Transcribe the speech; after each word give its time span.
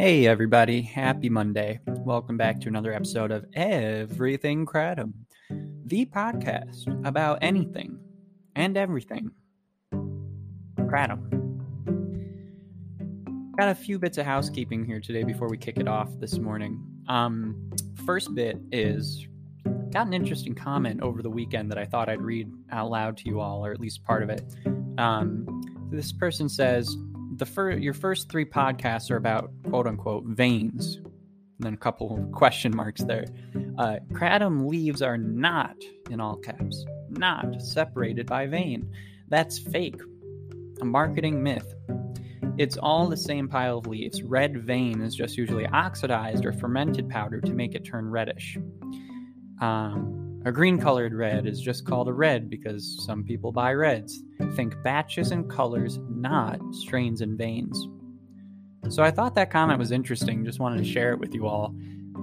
Hey, 0.00 0.26
everybody. 0.26 0.80
Happy 0.80 1.28
Monday. 1.28 1.78
Welcome 1.86 2.38
back 2.38 2.58
to 2.62 2.68
another 2.68 2.90
episode 2.90 3.30
of 3.30 3.44
Everything 3.52 4.64
Kratom, 4.64 5.12
the 5.84 6.06
podcast 6.06 7.06
about 7.06 7.40
anything 7.42 7.98
and 8.56 8.78
everything. 8.78 9.30
Kratom. 9.92 11.20
Got 13.58 13.68
a 13.68 13.74
few 13.74 13.98
bits 13.98 14.16
of 14.16 14.24
housekeeping 14.24 14.86
here 14.86 15.00
today 15.00 15.22
before 15.22 15.50
we 15.50 15.58
kick 15.58 15.76
it 15.76 15.86
off 15.86 16.08
this 16.18 16.38
morning. 16.38 16.82
Um, 17.06 17.70
first 18.06 18.34
bit 18.34 18.58
is 18.72 19.28
got 19.90 20.06
an 20.06 20.14
interesting 20.14 20.54
comment 20.54 21.02
over 21.02 21.20
the 21.20 21.28
weekend 21.28 21.70
that 21.70 21.76
I 21.76 21.84
thought 21.84 22.08
I'd 22.08 22.22
read 22.22 22.50
out 22.70 22.90
loud 22.90 23.18
to 23.18 23.28
you 23.28 23.40
all, 23.40 23.66
or 23.66 23.70
at 23.70 23.78
least 23.80 24.02
part 24.02 24.22
of 24.22 24.30
it. 24.30 24.44
Um, 24.96 25.60
this 25.90 26.10
person 26.10 26.48
says, 26.48 26.96
the 27.40 27.46
fir- 27.46 27.72
your 27.72 27.94
first 27.94 28.30
three 28.30 28.44
podcasts 28.44 29.10
are 29.10 29.16
about 29.16 29.50
quote 29.68 29.88
unquote 29.88 30.24
veins. 30.24 30.96
And 30.96 31.66
then 31.66 31.74
a 31.74 31.78
couple 31.78 32.24
question 32.32 32.74
marks 32.74 33.02
there. 33.02 33.26
Uh, 33.76 33.96
kratom 34.12 34.68
leaves 34.68 35.02
are 35.02 35.18
not, 35.18 35.76
in 36.08 36.20
all 36.20 36.36
caps, 36.36 36.86
not 37.08 37.60
separated 37.60 38.26
by 38.26 38.46
vein. 38.46 38.88
That's 39.28 39.58
fake. 39.58 40.00
A 40.80 40.84
marketing 40.84 41.42
myth. 41.42 41.74
It's 42.56 42.76
all 42.76 43.08
the 43.08 43.16
same 43.16 43.48
pile 43.48 43.78
of 43.78 43.86
leaves. 43.86 44.22
Red 44.22 44.62
vein 44.64 45.02
is 45.02 45.14
just 45.14 45.36
usually 45.36 45.66
oxidized 45.66 46.44
or 46.44 46.52
fermented 46.52 47.08
powder 47.08 47.40
to 47.40 47.52
make 47.52 47.74
it 47.74 47.84
turn 47.84 48.08
reddish. 48.08 48.58
Um, 49.60 50.19
a 50.44 50.52
green 50.52 50.78
colored 50.78 51.14
red 51.14 51.46
is 51.46 51.60
just 51.60 51.84
called 51.84 52.08
a 52.08 52.12
red 52.12 52.48
because 52.48 53.04
some 53.04 53.24
people 53.24 53.52
buy 53.52 53.72
reds. 53.72 54.22
Think 54.54 54.74
batches 54.82 55.32
and 55.32 55.48
colors, 55.50 55.98
not 56.08 56.58
strains 56.72 57.20
and 57.20 57.36
veins. 57.36 57.88
So 58.88 59.02
I 59.02 59.10
thought 59.10 59.34
that 59.34 59.50
comment 59.50 59.78
was 59.78 59.92
interesting. 59.92 60.44
Just 60.44 60.58
wanted 60.58 60.78
to 60.78 60.90
share 60.90 61.12
it 61.12 61.18
with 61.18 61.34
you 61.34 61.46
all. 61.46 61.74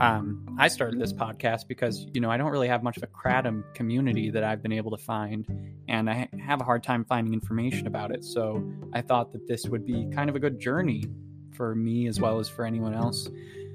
Um, 0.01 0.55
I 0.59 0.67
started 0.67 0.99
this 0.99 1.13
podcast 1.13 1.67
because 1.67 2.07
you 2.13 2.21
know 2.21 2.29
I 2.29 2.37
don't 2.37 2.51
really 2.51 2.67
have 2.67 2.83
much 2.83 2.97
of 2.97 3.03
a 3.03 3.07
kratom 3.07 3.63
community 3.73 4.29
that 4.31 4.43
I've 4.43 4.61
been 4.61 4.71
able 4.71 4.91
to 4.91 4.97
find, 4.97 5.47
and 5.87 6.09
I 6.09 6.27
have 6.43 6.59
a 6.59 6.63
hard 6.63 6.83
time 6.83 7.05
finding 7.05 7.33
information 7.33 7.87
about 7.87 8.11
it. 8.11 8.23
So 8.23 8.63
I 8.93 9.01
thought 9.01 9.31
that 9.33 9.47
this 9.47 9.65
would 9.67 9.85
be 9.85 10.07
kind 10.11 10.29
of 10.29 10.35
a 10.35 10.39
good 10.39 10.59
journey 10.59 11.05
for 11.53 11.75
me 11.75 12.07
as 12.07 12.19
well 12.19 12.39
as 12.39 12.49
for 12.49 12.65
anyone 12.65 12.93
else 12.93 13.29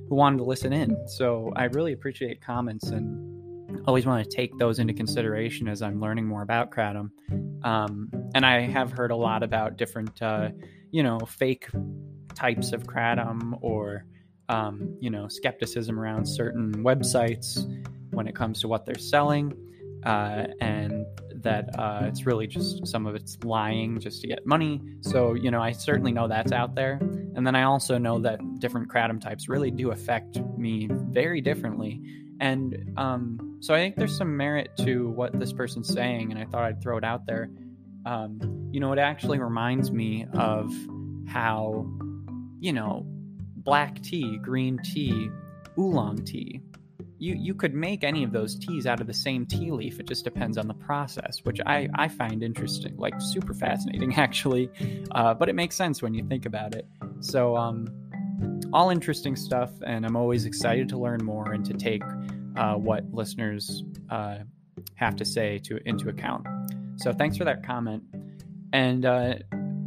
who 0.09 0.15
wanted 0.15 0.39
to 0.39 0.45
listen 0.45 0.73
in. 0.73 0.97
So 1.09 1.53
I 1.57 1.65
really 1.65 1.93
appreciate 1.93 2.41
comments 2.41 2.89
and 2.91 3.42
always 3.87 4.07
want 4.07 4.23
to 4.23 4.37
take 4.37 4.57
those 4.59 4.79
into 4.79 4.93
consideration 4.93 5.69
as 5.69 5.83
I'm 5.83 6.01
learning 6.01 6.27
more 6.27 6.43
about 6.43 6.71
kratom. 6.71 7.11
Um, 7.65 8.11
and 8.35 8.45
I 8.45 8.61
have 8.61 8.93
heard 8.93 9.11
a 9.11 9.17
lot 9.17 9.43
about 9.43 9.77
different, 9.77 10.21
uh, 10.23 10.51
you 10.91 11.03
know, 11.03 11.19
fake 11.21 11.69
types 12.35 12.73
of 12.73 12.85
kratom 12.85 13.59
or, 13.61 14.07
um, 14.49 14.97
you 15.01 15.11
know, 15.11 15.29
skepticism 15.29 15.99
around 15.99 16.27
certain 16.27 16.73
websites 16.85 17.67
when 18.11 18.27
it 18.27 18.35
comes 18.35 18.61
to 18.61 18.69
what 18.69 18.85
they're 18.87 18.99
selling. 18.99 19.55
Uh, 20.05 20.47
and 20.61 21.07
that 21.43 21.71
uh, 21.79 22.01
it's 22.05 22.27
really 22.27 22.47
just 22.47 22.87
some 22.87 23.07
of 23.07 23.15
it's 23.15 23.39
lying 23.45 24.01
just 24.01 24.21
to 24.21 24.27
get 24.27 24.45
money. 24.47 24.81
So, 25.01 25.35
you 25.35 25.51
know, 25.51 25.61
I 25.61 25.73
certainly 25.73 26.13
know 26.13 26.27
that's 26.29 26.53
out 26.53 26.75
there. 26.75 26.99
And 27.35 27.47
then 27.47 27.55
I 27.55 27.63
also 27.63 27.99
know 27.99 28.19
that 28.21 28.41
different 28.59 28.89
kratom 28.89 29.21
types 29.21 29.49
really 29.49 29.71
do 29.71 29.91
affect 29.91 30.41
me 30.57 30.89
very 30.91 31.41
differently. 31.41 32.01
And 32.43 32.93
um, 32.97 33.59
so 33.61 33.73
I 33.73 33.79
think 33.79 33.95
there's 33.95 34.17
some 34.17 34.37
merit 34.37 34.77
to 34.79 35.09
what 35.11 35.39
this 35.39 35.53
person's 35.53 35.89
saying, 35.89 36.33
and 36.33 36.41
I 36.41 36.45
thought 36.45 36.65
I'd 36.65 36.83
throw 36.83 36.99
it 36.99 37.05
out 37.05 37.25
there. 37.25 37.49
Um, 38.05 38.69
you 38.73 38.81
know, 38.81 38.93
it 38.93 38.99
actually 38.99 39.39
reminds 39.39 39.93
me 39.93 40.27
of 40.33 40.75
how, 41.29 41.87
you 42.59 42.73
know, 42.73 43.05
black 43.07 44.03
tea, 44.03 44.39
green 44.39 44.81
tea, 44.83 45.31
oolong 45.79 46.25
tea, 46.25 46.61
you 47.23 47.37
you 47.39 47.55
could 47.55 47.75
make 47.75 48.03
any 48.03 48.25
of 48.25 48.33
those 48.33 48.59
teas 48.59 48.85
out 48.89 49.01
of 49.01 49.07
the 49.07 49.15
same 49.15 49.47
tea 49.47 49.71
leaf. 49.71 50.01
It 50.01 50.09
just 50.09 50.25
depends 50.25 50.59
on 50.59 50.67
the 50.67 50.75
process, 50.75 51.39
which 51.45 51.61
I 51.65 51.89
I 51.95 52.09
find 52.09 52.43
interesting, 52.43 52.97
like 52.97 53.15
super 53.21 53.55
fascinating 53.55 54.15
actually. 54.17 54.69
Uh, 55.13 55.33
but 55.33 55.49
it 55.49 55.55
makes 55.55 55.77
sense 55.77 56.03
when 56.03 56.13
you 56.13 56.25
think 56.25 56.45
about 56.45 56.75
it. 56.75 56.89
So 57.21 57.57
um, 57.57 57.87
all 58.73 58.91
interesting 58.91 59.37
stuff, 59.37 59.71
and 59.87 60.05
I'm 60.05 60.17
always 60.17 60.47
excited 60.47 60.89
to 60.89 60.99
learn 60.99 61.25
more 61.25 61.53
and 61.53 61.65
to 61.67 61.75
take 61.75 62.03
uh, 62.57 62.75
what 62.75 63.05
listeners 63.13 63.85
uh, 64.11 64.39
have 64.95 65.17
to 65.17 65.25
say 65.25 65.59
to 65.59 65.79
into 65.87 66.09
account. 66.09 66.47
So 66.97 67.13
thanks 67.13 67.37
for 67.37 67.45
that 67.45 67.65
comment. 67.65 68.03
And 68.73 69.05
uh, 69.05 69.35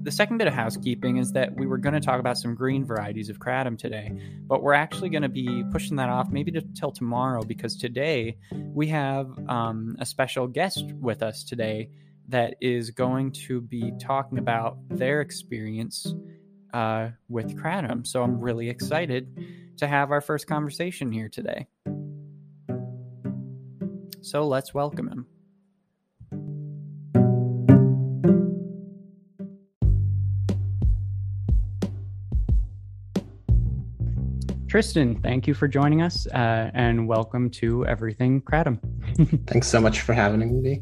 the 0.03 0.11
second 0.11 0.37
bit 0.37 0.47
of 0.47 0.53
housekeeping 0.53 1.17
is 1.17 1.31
that 1.31 1.55
we 1.55 1.65
were 1.65 1.79
going 1.79 1.93
to 1.93 1.99
talk 1.99 2.19
about 2.19 2.37
some 2.37 2.53
green 2.53 2.85
varieties 2.85 3.29
of 3.29 3.39
kratom 3.39 3.77
today, 3.77 4.11
but 4.47 4.61
we're 4.61 4.73
actually 4.73 5.09
going 5.09 5.23
to 5.23 5.29
be 5.29 5.63
pushing 5.71 5.95
that 5.95 6.09
off 6.09 6.29
maybe 6.29 6.53
till 6.75 6.91
tomorrow 6.91 7.41
because 7.41 7.75
today 7.75 8.37
we 8.51 8.87
have 8.87 9.27
um, 9.49 9.95
a 9.99 10.05
special 10.05 10.47
guest 10.47 10.85
with 10.99 11.23
us 11.23 11.43
today 11.43 11.89
that 12.27 12.55
is 12.61 12.91
going 12.91 13.31
to 13.31 13.61
be 13.61 13.93
talking 13.99 14.37
about 14.37 14.77
their 14.89 15.21
experience 15.21 16.13
uh, 16.73 17.09
with 17.27 17.55
kratom. 17.55 18.05
So 18.05 18.21
I'm 18.21 18.39
really 18.39 18.69
excited 18.69 19.75
to 19.77 19.87
have 19.87 20.11
our 20.11 20.21
first 20.21 20.45
conversation 20.45 21.11
here 21.11 21.29
today. 21.29 21.67
So 24.25 24.47
let's 24.47 24.73
welcome 24.73 25.07
him. 25.07 25.27
Tristan, 34.67 35.21
thank 35.21 35.45
you 35.45 35.53
for 35.53 35.67
joining 35.67 36.01
us 36.01 36.25
uh, 36.25 36.71
and 36.73 37.07
welcome 37.07 37.51
to 37.51 37.85
Everything 37.85 38.41
Kratom. 38.41 38.79
Thanks 39.47 39.67
so 39.67 39.79
much 39.79 40.01
for 40.01 40.13
having 40.13 40.59
me. 40.63 40.81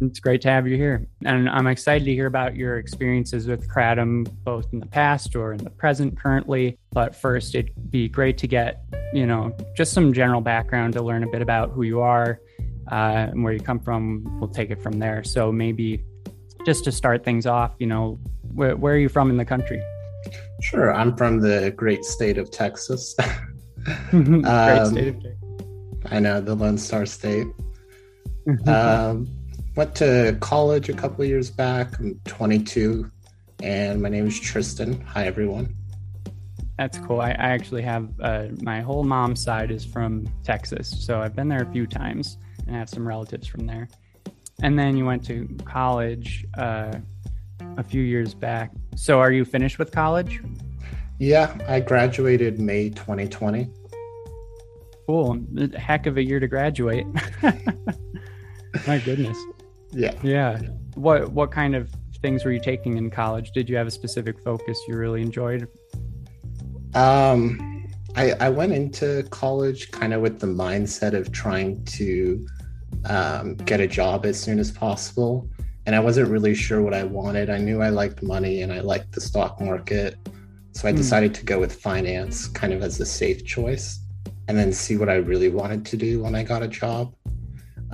It's 0.00 0.18
great 0.18 0.40
to 0.40 0.50
have 0.50 0.66
you 0.66 0.76
here. 0.76 1.06
And 1.24 1.48
I'm 1.48 1.68
excited 1.68 2.04
to 2.06 2.12
hear 2.12 2.26
about 2.26 2.56
your 2.56 2.78
experiences 2.78 3.46
with 3.46 3.68
Kratom, 3.68 4.28
both 4.42 4.72
in 4.72 4.80
the 4.80 4.86
past 4.86 5.36
or 5.36 5.52
in 5.52 5.62
the 5.62 5.70
present 5.70 6.18
currently. 6.18 6.76
But 6.90 7.14
first, 7.14 7.54
it'd 7.54 7.70
be 7.92 8.08
great 8.08 8.38
to 8.38 8.48
get, 8.48 8.82
you 9.12 9.26
know, 9.26 9.54
just 9.76 9.92
some 9.92 10.12
general 10.12 10.40
background 10.40 10.94
to 10.94 11.02
learn 11.02 11.22
a 11.22 11.28
bit 11.28 11.42
about 11.42 11.70
who 11.70 11.82
you 11.82 12.00
are 12.00 12.40
uh, 12.90 13.28
and 13.30 13.44
where 13.44 13.52
you 13.52 13.60
come 13.60 13.78
from. 13.78 14.38
We'll 14.40 14.50
take 14.50 14.70
it 14.70 14.82
from 14.82 14.98
there. 14.98 15.22
So 15.24 15.52
maybe 15.52 16.04
just 16.64 16.84
to 16.84 16.92
start 16.92 17.24
things 17.24 17.46
off, 17.46 17.74
you 17.78 17.86
know, 17.86 18.18
where, 18.54 18.76
where 18.76 18.94
are 18.94 18.98
you 18.98 19.08
from 19.08 19.30
in 19.30 19.36
the 19.36 19.44
country? 19.44 19.82
Sure. 20.60 20.94
I'm 20.94 21.16
from 21.16 21.40
the 21.40 21.72
great 21.76 22.04
state 22.04 22.38
of 22.38 22.50
Texas. 22.50 23.14
great 24.10 24.46
um, 24.46 24.92
state 24.92 25.08
of 25.08 25.14
Texas. 25.22 25.38
I 26.06 26.18
know, 26.18 26.40
the 26.40 26.54
Lone 26.54 26.78
Star 26.78 27.06
State. 27.06 27.46
um, 28.66 29.28
went 29.76 29.94
to 29.96 30.36
college 30.40 30.88
a 30.88 30.94
couple 30.94 31.24
years 31.24 31.50
back. 31.50 31.98
I'm 31.98 32.20
22, 32.26 33.10
and 33.62 34.02
my 34.02 34.08
name 34.08 34.26
is 34.26 34.38
Tristan. 34.38 35.00
Hi, 35.02 35.26
everyone. 35.26 35.74
That's 36.78 36.98
cool. 36.98 37.20
I, 37.20 37.30
I 37.30 37.50
actually 37.50 37.82
have 37.82 38.08
uh, 38.20 38.46
my 38.62 38.80
whole 38.80 39.04
mom's 39.04 39.42
side 39.42 39.70
is 39.70 39.84
from 39.84 40.26
Texas, 40.42 41.04
so 41.04 41.20
I've 41.20 41.36
been 41.36 41.48
there 41.48 41.62
a 41.62 41.72
few 41.72 41.86
times 41.86 42.38
and 42.66 42.74
I 42.74 42.78
have 42.78 42.88
some 42.88 43.06
relatives 43.06 43.46
from 43.46 43.66
there. 43.66 43.88
And 44.62 44.78
then 44.78 44.96
you 44.96 45.04
went 45.04 45.24
to 45.26 45.48
college. 45.64 46.46
Uh, 46.56 46.92
a 47.76 47.82
few 47.82 48.02
years 48.02 48.34
back. 48.34 48.70
So, 48.96 49.20
are 49.20 49.32
you 49.32 49.44
finished 49.44 49.78
with 49.78 49.92
college? 49.92 50.40
Yeah, 51.18 51.56
I 51.68 51.80
graduated 51.80 52.58
May 52.58 52.90
2020. 52.90 53.68
Cool. 55.06 55.40
Heck 55.76 56.06
of 56.06 56.16
a 56.16 56.22
year 56.22 56.40
to 56.40 56.48
graduate. 56.48 57.06
My 58.86 58.98
goodness. 58.98 59.38
Yeah. 59.90 60.14
Yeah. 60.22 60.60
What 60.94 61.32
what 61.32 61.50
kind 61.50 61.74
of 61.74 61.90
things 62.20 62.44
were 62.44 62.52
you 62.52 62.60
taking 62.60 62.96
in 62.96 63.10
college? 63.10 63.50
Did 63.52 63.68
you 63.68 63.76
have 63.76 63.86
a 63.86 63.90
specific 63.90 64.40
focus 64.40 64.78
you 64.88 64.96
really 64.96 65.22
enjoyed? 65.22 65.68
Um 66.94 67.88
I 68.16 68.32
I 68.32 68.48
went 68.48 68.72
into 68.72 69.24
college 69.30 69.90
kind 69.90 70.12
of 70.12 70.20
with 70.20 70.40
the 70.40 70.46
mindset 70.46 71.14
of 71.14 71.32
trying 71.32 71.84
to 71.84 72.46
um, 73.06 73.56
get 73.56 73.80
a 73.80 73.86
job 73.86 74.26
as 74.26 74.38
soon 74.38 74.58
as 74.58 74.70
possible 74.70 75.48
and 75.86 75.96
I 75.96 76.00
wasn't 76.00 76.30
really 76.30 76.54
sure 76.54 76.80
what 76.80 76.94
I 76.94 77.02
wanted. 77.02 77.50
I 77.50 77.58
knew 77.58 77.82
I 77.82 77.88
liked 77.88 78.22
money 78.22 78.62
and 78.62 78.72
I 78.72 78.80
liked 78.80 79.12
the 79.12 79.20
stock 79.20 79.60
market. 79.60 80.16
So 80.72 80.88
I 80.88 80.92
hmm. 80.92 80.96
decided 80.96 81.32
mm. 81.32 81.36
to 81.36 81.44
go 81.44 81.58
with 81.58 81.74
finance 81.74 82.46
kind 82.48 82.72
of 82.72 82.82
as 82.82 83.00
a 83.00 83.06
safe 83.06 83.44
choice 83.44 84.00
and 84.48 84.56
then 84.56 84.72
see 84.72 84.96
what 84.96 85.08
I 85.08 85.16
really 85.16 85.48
wanted 85.48 85.84
to 85.86 85.96
do 85.96 86.22
when 86.22 86.34
I 86.34 86.44
got 86.44 86.62
a 86.62 86.68
job. 86.68 87.14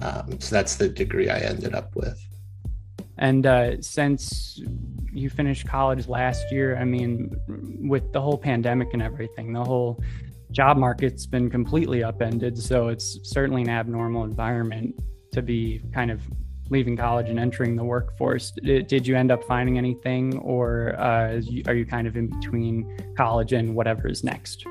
Um, 0.00 0.38
so 0.40 0.54
that's 0.54 0.76
the 0.76 0.88
degree 0.88 1.28
I 1.28 1.38
ended 1.38 1.74
up 1.74 1.96
with. 1.96 2.20
And 3.16 3.46
uh, 3.46 3.80
since 3.80 4.60
you 5.18 5.30
finished 5.30 5.66
college 5.66 6.08
last 6.08 6.50
year, 6.50 6.76
I 6.76 6.84
mean, 6.84 7.36
with 7.88 8.12
the 8.12 8.20
whole 8.20 8.38
pandemic 8.38 8.88
and 8.92 9.02
everything, 9.02 9.52
the 9.52 9.64
whole 9.64 10.02
job 10.50 10.76
market's 10.76 11.26
been 11.26 11.50
completely 11.50 12.02
upended. 12.02 12.56
So 12.58 12.88
it's 12.88 13.18
certainly 13.22 13.62
an 13.62 13.68
abnormal 13.68 14.24
environment 14.24 14.94
to 15.32 15.42
be 15.42 15.82
kind 15.92 16.10
of 16.10 16.22
leaving 16.70 16.96
college 16.96 17.28
and 17.28 17.38
entering 17.38 17.76
the 17.76 17.84
workforce. 17.84 18.52
Did, 18.62 18.86
did 18.86 19.06
you 19.06 19.16
end 19.16 19.30
up 19.30 19.42
finding 19.44 19.78
anything, 19.78 20.38
or 20.38 20.94
uh, 20.98 21.40
are 21.66 21.74
you 21.74 21.86
kind 21.86 22.06
of 22.06 22.16
in 22.16 22.28
between 22.28 23.14
college 23.16 23.52
and 23.52 23.74
whatever 23.74 24.08
is 24.08 24.22
next? 24.24 24.66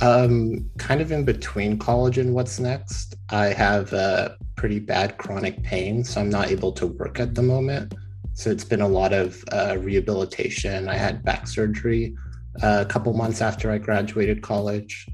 Um, 0.00 0.70
kind 0.76 1.00
of 1.00 1.12
in 1.12 1.24
between 1.24 1.78
college 1.78 2.18
and 2.18 2.34
what's 2.34 2.58
next. 2.58 3.14
I 3.30 3.46
have 3.46 3.92
a 3.92 4.36
pretty 4.56 4.80
bad 4.80 5.18
chronic 5.18 5.62
pain, 5.62 6.02
so 6.04 6.20
I'm 6.20 6.30
not 6.30 6.50
able 6.50 6.72
to 6.72 6.86
work 6.86 7.20
at 7.20 7.34
the 7.34 7.42
moment. 7.42 7.94
So 8.34 8.50
it's 8.50 8.64
been 8.64 8.80
a 8.80 8.88
lot 8.88 9.12
of 9.12 9.42
uh, 9.52 9.78
rehabilitation. 9.80 10.88
I 10.88 10.96
had 10.96 11.24
back 11.24 11.46
surgery 11.46 12.16
uh, 12.62 12.84
a 12.86 12.88
couple 12.88 13.12
months 13.12 13.40
after 13.40 13.70
I 13.70 13.78
graduated 13.78 14.42
college. 14.42 15.08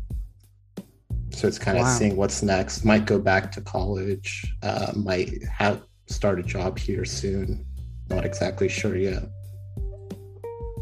So 1.31 1.46
it's 1.46 1.58
kind 1.58 1.78
of 1.78 1.84
wow. 1.84 1.90
seeing 1.90 2.17
what's 2.17 2.43
next. 2.43 2.84
Might 2.84 3.05
go 3.05 3.19
back 3.19 3.52
to 3.52 3.61
college. 3.61 4.44
Uh, 4.62 4.93
might 4.96 5.43
have 5.44 5.82
start 6.06 6.40
a 6.40 6.43
job 6.43 6.78
here 6.78 7.05
soon. 7.05 7.64
Not 8.08 8.25
exactly 8.25 8.69
sure 8.69 8.96
yet. 8.96 9.22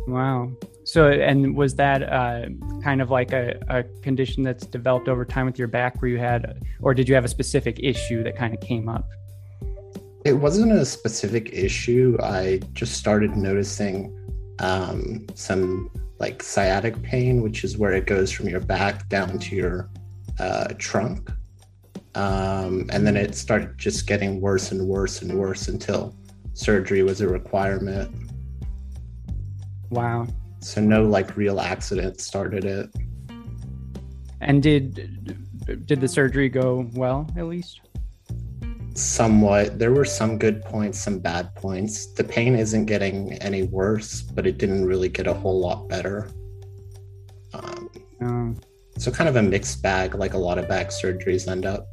Wow. 0.07 0.53
So, 0.85 1.11
and 1.11 1.55
was 1.55 1.75
that 1.75 2.03
uh, 2.03 2.47
kind 2.83 3.03
of 3.03 3.11
like 3.11 3.33
a, 3.33 3.61
a 3.69 3.83
condition 4.03 4.43
that's 4.43 4.65
developed 4.65 5.09
over 5.09 5.25
time 5.25 5.45
with 5.45 5.59
your 5.59 5.69
back 5.69 6.01
where 6.01 6.11
you 6.11 6.19
had, 6.19 6.63
or 6.81 6.95
did 6.95 7.09
you 7.09 7.15
have 7.15 7.27
a 7.27 7.29
specific 7.29 7.79
issue 7.83 8.23
that 8.23 8.37
kind 8.37 8.55
of 8.55 8.61
came 8.61 8.89
up? 8.89 9.07
It 10.29 10.37
wasn't 10.37 10.73
a 10.73 10.85
specific 10.85 11.55
issue. 11.55 12.19
I 12.23 12.61
just 12.75 12.99
started 12.99 13.35
noticing 13.35 14.15
um, 14.59 15.25
some 15.35 15.91
like 16.19 16.43
sciatic 16.43 17.01
pain, 17.03 17.41
which 17.41 17.65
is 17.65 17.79
where 17.79 17.93
it 17.93 18.05
goes 18.05 18.31
from 18.31 18.47
your 18.47 18.61
back 18.61 19.09
down 19.09 19.39
to 19.39 19.57
your 19.57 19.89
uh, 20.39 20.75
trunk. 20.77 21.31
Um, 22.15 22.91
and 22.93 23.07
then 23.07 23.17
it 23.17 23.37
started 23.37 23.79
just 23.79 24.07
getting 24.07 24.39
worse 24.39 24.71
and 24.71 24.87
worse 24.87 25.23
and 25.23 25.33
worse 25.33 25.69
until 25.69 26.15
surgery 26.53 27.03
was 27.03 27.23
a 27.23 27.29
requirement. 27.29 28.31
Wow. 29.89 30.27
So 30.61 30.83
no 30.83 31.05
like 31.05 31.39
real 31.39 31.59
accident 31.59 32.21
started 32.21 32.67
it. 32.67 32.91
And 34.43 34.63
did 34.63 35.87
did 35.87 36.03
the 36.03 36.09
surgery 36.09 36.51
go 36.51 36.87
well 36.93 37.27
at 37.35 37.47
least? 37.47 37.81
Somewhat. 38.99 39.79
There 39.79 39.93
were 39.93 40.05
some 40.05 40.39
good 40.39 40.61
points, 40.63 40.99
some 40.99 41.21
bad 41.21 41.55
points. 41.55 42.07
The 42.07 42.25
pain 42.25 42.57
isn't 42.57 42.87
getting 42.87 43.35
any 43.35 43.63
worse, 43.63 44.23
but 44.23 44.45
it 44.45 44.59
didn't 44.59 44.87
really 44.87 45.09
get 45.09 45.29
a 45.29 45.33
whole 45.33 45.61
lot 45.61 45.89
better. 45.89 46.29
Um, 47.55 47.89
oh. 48.21 48.55
So 48.99 49.13
kind 49.13 49.29
of 49.29 49.37
a 49.37 49.43
mixed 49.43 49.85
bag, 49.85 50.17
like 50.17 50.35
a 50.35 50.39
lot 50.39 50.59
of 50.59 50.67
back 50.67 50.89
surgeries 50.89 51.47
end 51.47 51.65
up. 51.65 51.87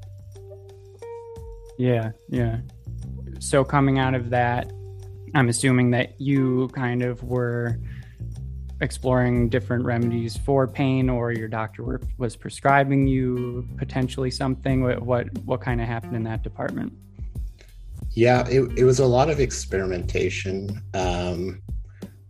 Yeah, 1.77 2.11
yeah. 2.27 2.61
So 3.39 3.63
coming 3.63 3.99
out 3.99 4.15
of 4.15 4.31
that, 4.31 4.71
I'm 5.35 5.47
assuming 5.49 5.91
that 5.91 6.19
you 6.19 6.69
kind 6.69 7.03
of 7.03 7.23
were 7.23 7.77
exploring 8.81 9.49
different 9.49 9.85
remedies 9.85 10.37
for 10.37 10.67
pain 10.67 11.09
or 11.09 11.31
your 11.31 11.47
doctor 11.47 11.83
were, 11.83 12.01
was 12.17 12.35
prescribing 12.35 13.07
you 13.07 13.67
potentially 13.77 14.31
something. 14.31 14.83
What 14.83 15.01
what, 15.01 15.37
what 15.45 15.61
kind 15.61 15.81
of 15.81 15.87
happened 15.87 16.15
in 16.15 16.23
that 16.23 16.43
department? 16.43 16.93
Yeah 18.11 18.47
it, 18.47 18.61
it 18.77 18.83
was 18.83 18.99
a 18.99 19.05
lot 19.05 19.29
of 19.29 19.39
experimentation 19.39 20.81
um, 20.93 21.61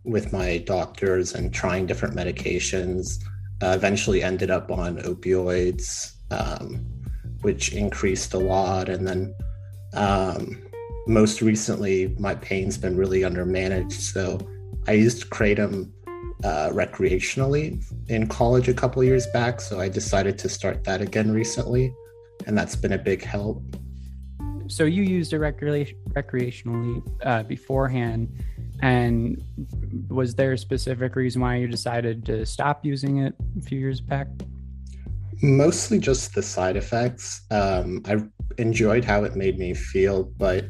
with 0.04 0.32
my 0.32 0.58
doctors 0.58 1.34
and 1.34 1.52
trying 1.52 1.86
different 1.86 2.14
medications. 2.14 3.22
Uh, 3.62 3.72
eventually 3.74 4.22
ended 4.22 4.50
up 4.50 4.70
on 4.70 4.98
opioids 4.98 6.16
um, 6.30 6.84
which 7.42 7.72
increased 7.72 8.34
a 8.34 8.38
lot. 8.38 8.88
And 8.88 9.06
then 9.06 9.34
um, 9.94 10.62
most 11.06 11.42
recently 11.42 12.14
my 12.18 12.34
pain's 12.34 12.78
been 12.78 12.96
really 12.96 13.20
undermanaged. 13.20 13.92
So 13.92 14.38
i 14.88 14.92
used 14.92 15.30
kratom 15.30 15.90
uh, 16.44 16.70
recreationally 16.70 17.82
in 18.08 18.26
college 18.26 18.68
a 18.68 18.74
couple 18.74 19.02
years 19.02 19.26
back. 19.28 19.60
So 19.60 19.80
I 19.80 19.88
decided 19.88 20.38
to 20.38 20.48
start 20.48 20.84
that 20.84 21.00
again 21.00 21.30
recently, 21.30 21.94
and 22.46 22.56
that's 22.56 22.76
been 22.76 22.92
a 22.92 22.98
big 22.98 23.22
help. 23.22 23.62
So 24.68 24.84
you 24.84 25.02
used 25.02 25.32
it 25.32 25.40
recre- 25.40 25.94
recreationally 26.10 27.02
uh, 27.24 27.44
beforehand, 27.44 28.28
and 28.82 29.42
was 30.08 30.34
there 30.34 30.52
a 30.52 30.58
specific 30.58 31.14
reason 31.14 31.40
why 31.40 31.56
you 31.56 31.68
decided 31.68 32.24
to 32.26 32.44
stop 32.44 32.84
using 32.84 33.18
it 33.18 33.34
a 33.58 33.62
few 33.62 33.78
years 33.78 34.00
back? 34.00 34.26
Mostly 35.42 35.98
just 35.98 36.34
the 36.34 36.42
side 36.42 36.76
effects. 36.76 37.42
Um, 37.50 38.02
I 38.06 38.16
enjoyed 38.58 39.04
how 39.04 39.24
it 39.24 39.36
made 39.36 39.58
me 39.58 39.72
feel, 39.74 40.24
but 40.24 40.64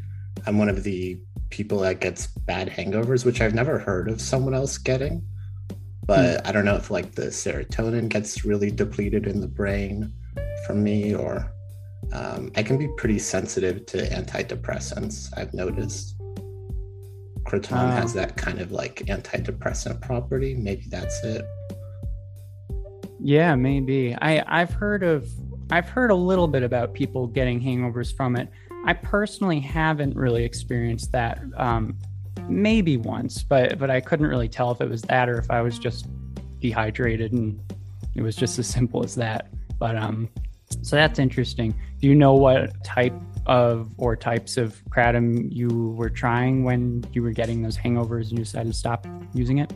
I'm 0.46 0.58
one 0.58 0.68
of 0.68 0.82
the 0.82 1.18
people 1.50 1.78
that 1.78 2.00
gets 2.00 2.26
bad 2.26 2.68
hangovers, 2.68 3.24
which 3.24 3.40
I've 3.40 3.54
never 3.54 3.78
heard 3.78 4.08
of 4.08 4.20
someone 4.20 4.54
else 4.54 4.76
getting 4.76 5.22
but 6.06 6.42
mm. 6.42 6.48
I 6.48 6.52
don't 6.52 6.64
know 6.64 6.76
if 6.76 6.90
like 6.90 7.14
the 7.14 7.26
serotonin 7.26 8.08
gets 8.08 8.44
really 8.44 8.70
depleted 8.70 9.26
in 9.26 9.40
the 9.40 9.48
brain 9.48 10.12
from 10.66 10.82
me, 10.82 11.14
or 11.14 11.52
um, 12.12 12.52
I 12.56 12.62
can 12.62 12.78
be 12.78 12.88
pretty 12.96 13.18
sensitive 13.18 13.86
to 13.86 13.98
antidepressants. 14.08 15.36
I've 15.36 15.52
noticed 15.52 16.16
Kratom 17.42 17.92
has 17.92 18.12
that 18.14 18.36
kind 18.36 18.60
of 18.60 18.72
like 18.72 19.04
antidepressant 19.06 20.00
property. 20.00 20.54
Maybe 20.54 20.84
that's 20.88 21.22
it. 21.24 21.44
Yeah, 23.20 23.54
maybe. 23.54 24.14
I 24.20 24.42
I've 24.46 24.72
heard 24.72 25.02
of 25.02 25.28
I've 25.70 25.88
heard 25.88 26.10
a 26.10 26.14
little 26.14 26.48
bit 26.48 26.62
about 26.62 26.94
people 26.94 27.26
getting 27.26 27.60
hangovers 27.60 28.14
from 28.16 28.36
it. 28.36 28.48
I 28.84 28.92
personally 28.92 29.58
haven't 29.58 30.14
really 30.16 30.44
experienced 30.44 31.10
that. 31.12 31.40
Um, 31.56 31.98
maybe 32.48 32.96
once, 32.96 33.42
but 33.42 33.78
but 33.78 33.90
I 33.90 34.00
couldn't 34.00 34.26
really 34.26 34.48
tell 34.48 34.70
if 34.70 34.80
it 34.80 34.88
was 34.88 35.02
that 35.02 35.28
or 35.28 35.38
if 35.38 35.50
I 35.50 35.60
was 35.60 35.78
just 35.78 36.06
dehydrated 36.60 37.32
and 37.32 37.60
it 38.14 38.22
was 38.22 38.36
just 38.36 38.58
as 38.58 38.66
simple 38.66 39.04
as 39.04 39.14
that. 39.16 39.48
But 39.78 39.96
um, 39.96 40.28
so 40.82 40.96
that's 40.96 41.18
interesting. 41.18 41.74
Do 42.00 42.08
you 42.08 42.14
know 42.14 42.34
what 42.34 42.82
type 42.84 43.14
of 43.46 43.92
or 43.98 44.16
types 44.16 44.56
of 44.56 44.82
kratom 44.90 45.48
you 45.52 45.94
were 45.96 46.10
trying 46.10 46.64
when 46.64 47.04
you 47.12 47.22
were 47.22 47.30
getting 47.30 47.62
those 47.62 47.76
hangovers 47.76 48.30
and 48.30 48.38
you 48.38 48.44
decided 48.44 48.72
to 48.72 48.78
stop 48.78 49.06
using 49.32 49.58
it? 49.58 49.72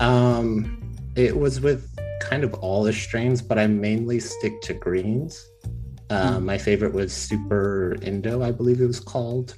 Um, 0.00 0.96
it 1.16 1.36
was 1.36 1.60
with 1.60 1.94
kind 2.20 2.44
of 2.44 2.54
all 2.54 2.82
the 2.82 2.92
strains, 2.92 3.42
but 3.42 3.58
I 3.58 3.66
mainly 3.66 4.20
stick 4.20 4.60
to 4.62 4.74
greens. 4.74 5.44
Uh, 6.08 6.38
mm. 6.38 6.44
My 6.44 6.58
favorite 6.58 6.92
was 6.92 7.12
Super 7.12 7.96
Indo, 8.02 8.42
I 8.42 8.50
believe 8.50 8.80
it 8.80 8.86
was 8.86 9.00
called 9.00 9.54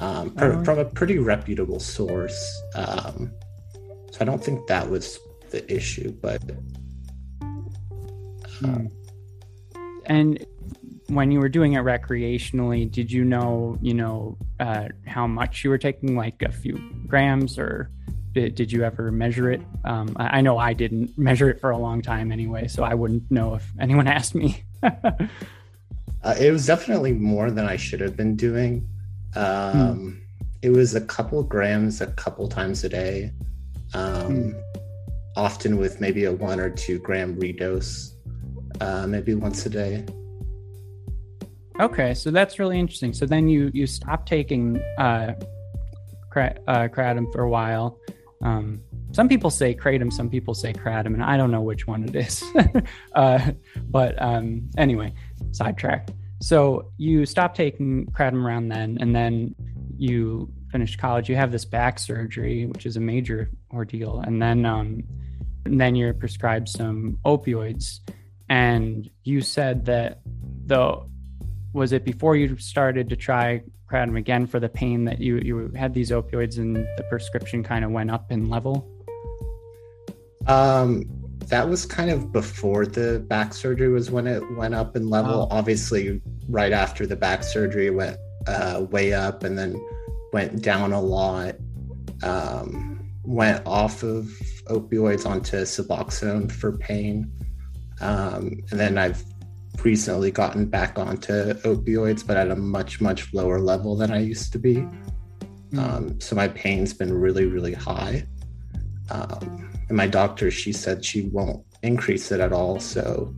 um, 0.00 0.34
oh. 0.38 0.64
from 0.64 0.78
a 0.78 0.84
pretty 0.84 1.18
reputable 1.18 1.80
source. 1.80 2.62
Um, 2.74 3.32
so 4.10 4.18
I 4.20 4.24
don't 4.24 4.42
think 4.42 4.66
that 4.66 4.88
was 4.88 5.18
the 5.50 5.72
issue, 5.72 6.12
but. 6.20 6.42
Um, 8.62 8.88
and 10.06 10.46
when 11.08 11.30
you 11.30 11.38
were 11.38 11.48
doing 11.48 11.74
it 11.74 11.80
recreationally, 11.80 12.90
did 12.90 13.10
you 13.10 13.24
know, 13.24 13.78
you 13.82 13.94
know, 13.94 14.38
uh, 14.60 14.88
how 15.06 15.26
much 15.26 15.64
you 15.64 15.70
were 15.70 15.78
taking, 15.78 16.16
like 16.16 16.42
a 16.42 16.52
few 16.52 16.78
grams, 17.06 17.58
or 17.58 17.90
did, 18.32 18.54
did 18.54 18.72
you 18.72 18.84
ever 18.84 19.12
measure 19.12 19.50
it? 19.50 19.60
Um, 19.84 20.16
I, 20.16 20.38
I, 20.38 20.40
know 20.40 20.58
I 20.58 20.72
didn't 20.72 21.16
measure 21.18 21.50
it 21.50 21.60
for 21.60 21.70
a 21.70 21.78
long 21.78 22.02
time 22.02 22.32
anyway, 22.32 22.68
so 22.68 22.82
I 22.84 22.94
wouldn't 22.94 23.30
know 23.30 23.54
if 23.54 23.70
anyone 23.78 24.06
asked 24.18 24.34
me. 24.34 24.64
uh, 24.82 25.00
it 26.40 26.50
was 26.50 26.66
definitely 26.66 27.12
more 27.12 27.50
than 27.50 27.66
I 27.66 27.76
should 27.76 28.00
have 28.00 28.16
been 28.16 28.36
doing. 28.36 28.88
Um, 29.36 29.98
hmm. 29.98 30.10
It 30.62 30.70
was 30.70 30.94
a 30.94 31.00
couple 31.00 31.42
grams 31.42 32.00
a 32.00 32.06
couple 32.06 32.48
times 32.48 32.84
a 32.84 32.88
day, 32.88 33.32
um, 33.92 34.52
hmm. 34.52 34.52
often 35.36 35.76
with 35.76 36.00
maybe 36.00 36.24
a 36.24 36.32
one 36.32 36.58
or 36.58 36.70
two 36.70 36.98
gram 37.00 37.36
redose, 37.36 38.14
uh, 38.80 39.06
maybe 39.06 39.34
once 39.34 39.66
a 39.66 39.70
day. 39.70 40.06
Okay, 41.80 42.14
so 42.14 42.30
that's 42.30 42.58
really 42.58 42.78
interesting. 42.78 43.12
So 43.12 43.26
then 43.26 43.48
you 43.48 43.70
you 43.74 43.86
stop 43.86 44.26
taking 44.26 44.80
uh, 44.96 45.34
cra- 46.30 46.58
uh, 46.66 46.88
kratom 46.88 47.30
for 47.32 47.42
a 47.42 47.50
while. 47.50 47.98
Um, 48.42 48.80
some 49.12 49.28
people 49.28 49.50
say 49.50 49.74
kratom, 49.74 50.12
some 50.12 50.30
people 50.30 50.54
say 50.54 50.72
kratom, 50.72 51.14
and 51.14 51.22
I 51.22 51.36
don't 51.36 51.50
know 51.50 51.62
which 51.62 51.86
one 51.86 52.04
it 52.04 52.14
is. 52.14 52.44
uh, 53.14 53.52
but 53.88 54.20
um, 54.20 54.70
anyway, 54.76 55.14
sidetrack. 55.52 56.10
So 56.44 56.92
you 56.98 57.24
stopped 57.24 57.56
taking 57.56 58.04
kratom 58.12 58.44
around 58.44 58.68
then, 58.68 58.98
and 59.00 59.16
then 59.16 59.54
you 59.96 60.52
finished 60.70 60.98
college. 60.98 61.26
You 61.26 61.36
have 61.36 61.50
this 61.50 61.64
back 61.64 61.98
surgery, 61.98 62.66
which 62.66 62.84
is 62.84 62.98
a 62.98 63.00
major 63.00 63.48
ordeal, 63.72 64.20
and 64.20 64.42
then 64.42 64.66
um, 64.66 65.04
and 65.64 65.80
then 65.80 65.94
you're 65.94 66.12
prescribed 66.12 66.68
some 66.68 67.16
opioids. 67.24 68.00
And 68.50 69.08
you 69.22 69.40
said 69.40 69.86
that 69.86 70.20
though 70.66 71.08
was 71.72 71.92
it 71.92 72.04
before 72.04 72.36
you 72.36 72.58
started 72.58 73.08
to 73.08 73.16
try 73.16 73.62
kratom 73.90 74.18
again 74.18 74.46
for 74.46 74.60
the 74.60 74.68
pain 74.68 75.06
that 75.06 75.20
you 75.20 75.38
you 75.38 75.72
had 75.74 75.94
these 75.94 76.10
opioids 76.10 76.58
and 76.58 76.76
the 76.76 77.06
prescription 77.08 77.62
kind 77.62 77.86
of 77.86 77.90
went 77.90 78.10
up 78.10 78.30
in 78.30 78.50
level? 78.50 78.86
Um, 80.46 81.04
that 81.48 81.68
was 81.68 81.86
kind 81.86 82.10
of 82.10 82.32
before 82.32 82.86
the 82.86 83.24
back 83.28 83.54
surgery 83.54 83.88
was 83.88 84.10
when 84.10 84.26
it 84.26 84.42
went 84.56 84.74
up 84.74 84.96
in 84.96 85.08
level. 85.08 85.48
Oh. 85.50 85.56
Obviously, 85.56 86.20
right 86.48 86.72
after 86.72 87.06
the 87.06 87.16
back 87.16 87.42
surgery, 87.42 87.90
went 87.90 88.16
uh, 88.46 88.84
way 88.90 89.12
up 89.12 89.44
and 89.44 89.58
then 89.58 89.80
went 90.32 90.62
down 90.62 90.92
a 90.92 91.00
lot. 91.00 91.54
Um, 92.22 93.10
went 93.24 93.66
off 93.66 94.02
of 94.02 94.26
opioids 94.66 95.26
onto 95.26 95.56
Suboxone 95.62 96.50
for 96.50 96.76
pain. 96.76 97.30
Um, 98.00 98.62
and 98.70 98.78
then 98.80 98.98
I've 98.98 99.22
recently 99.82 100.30
gotten 100.30 100.66
back 100.66 100.98
onto 100.98 101.32
opioids, 101.32 102.26
but 102.26 102.36
at 102.36 102.50
a 102.50 102.56
much, 102.56 103.00
much 103.00 103.32
lower 103.32 103.60
level 103.60 103.96
than 103.96 104.10
I 104.10 104.20
used 104.20 104.52
to 104.52 104.58
be. 104.58 104.86
Mm. 105.70 105.78
Um, 105.78 106.20
so 106.20 106.36
my 106.36 106.48
pain's 106.48 106.92
been 106.92 107.12
really, 107.12 107.46
really 107.46 107.74
high. 107.74 108.26
Um, 109.10 109.70
and 109.88 109.96
my 109.96 110.06
doctor, 110.06 110.50
she 110.50 110.72
said 110.72 111.04
she 111.04 111.22
won't 111.28 111.64
increase 111.82 112.32
it 112.32 112.40
at 112.40 112.52
all. 112.52 112.80
So 112.80 113.34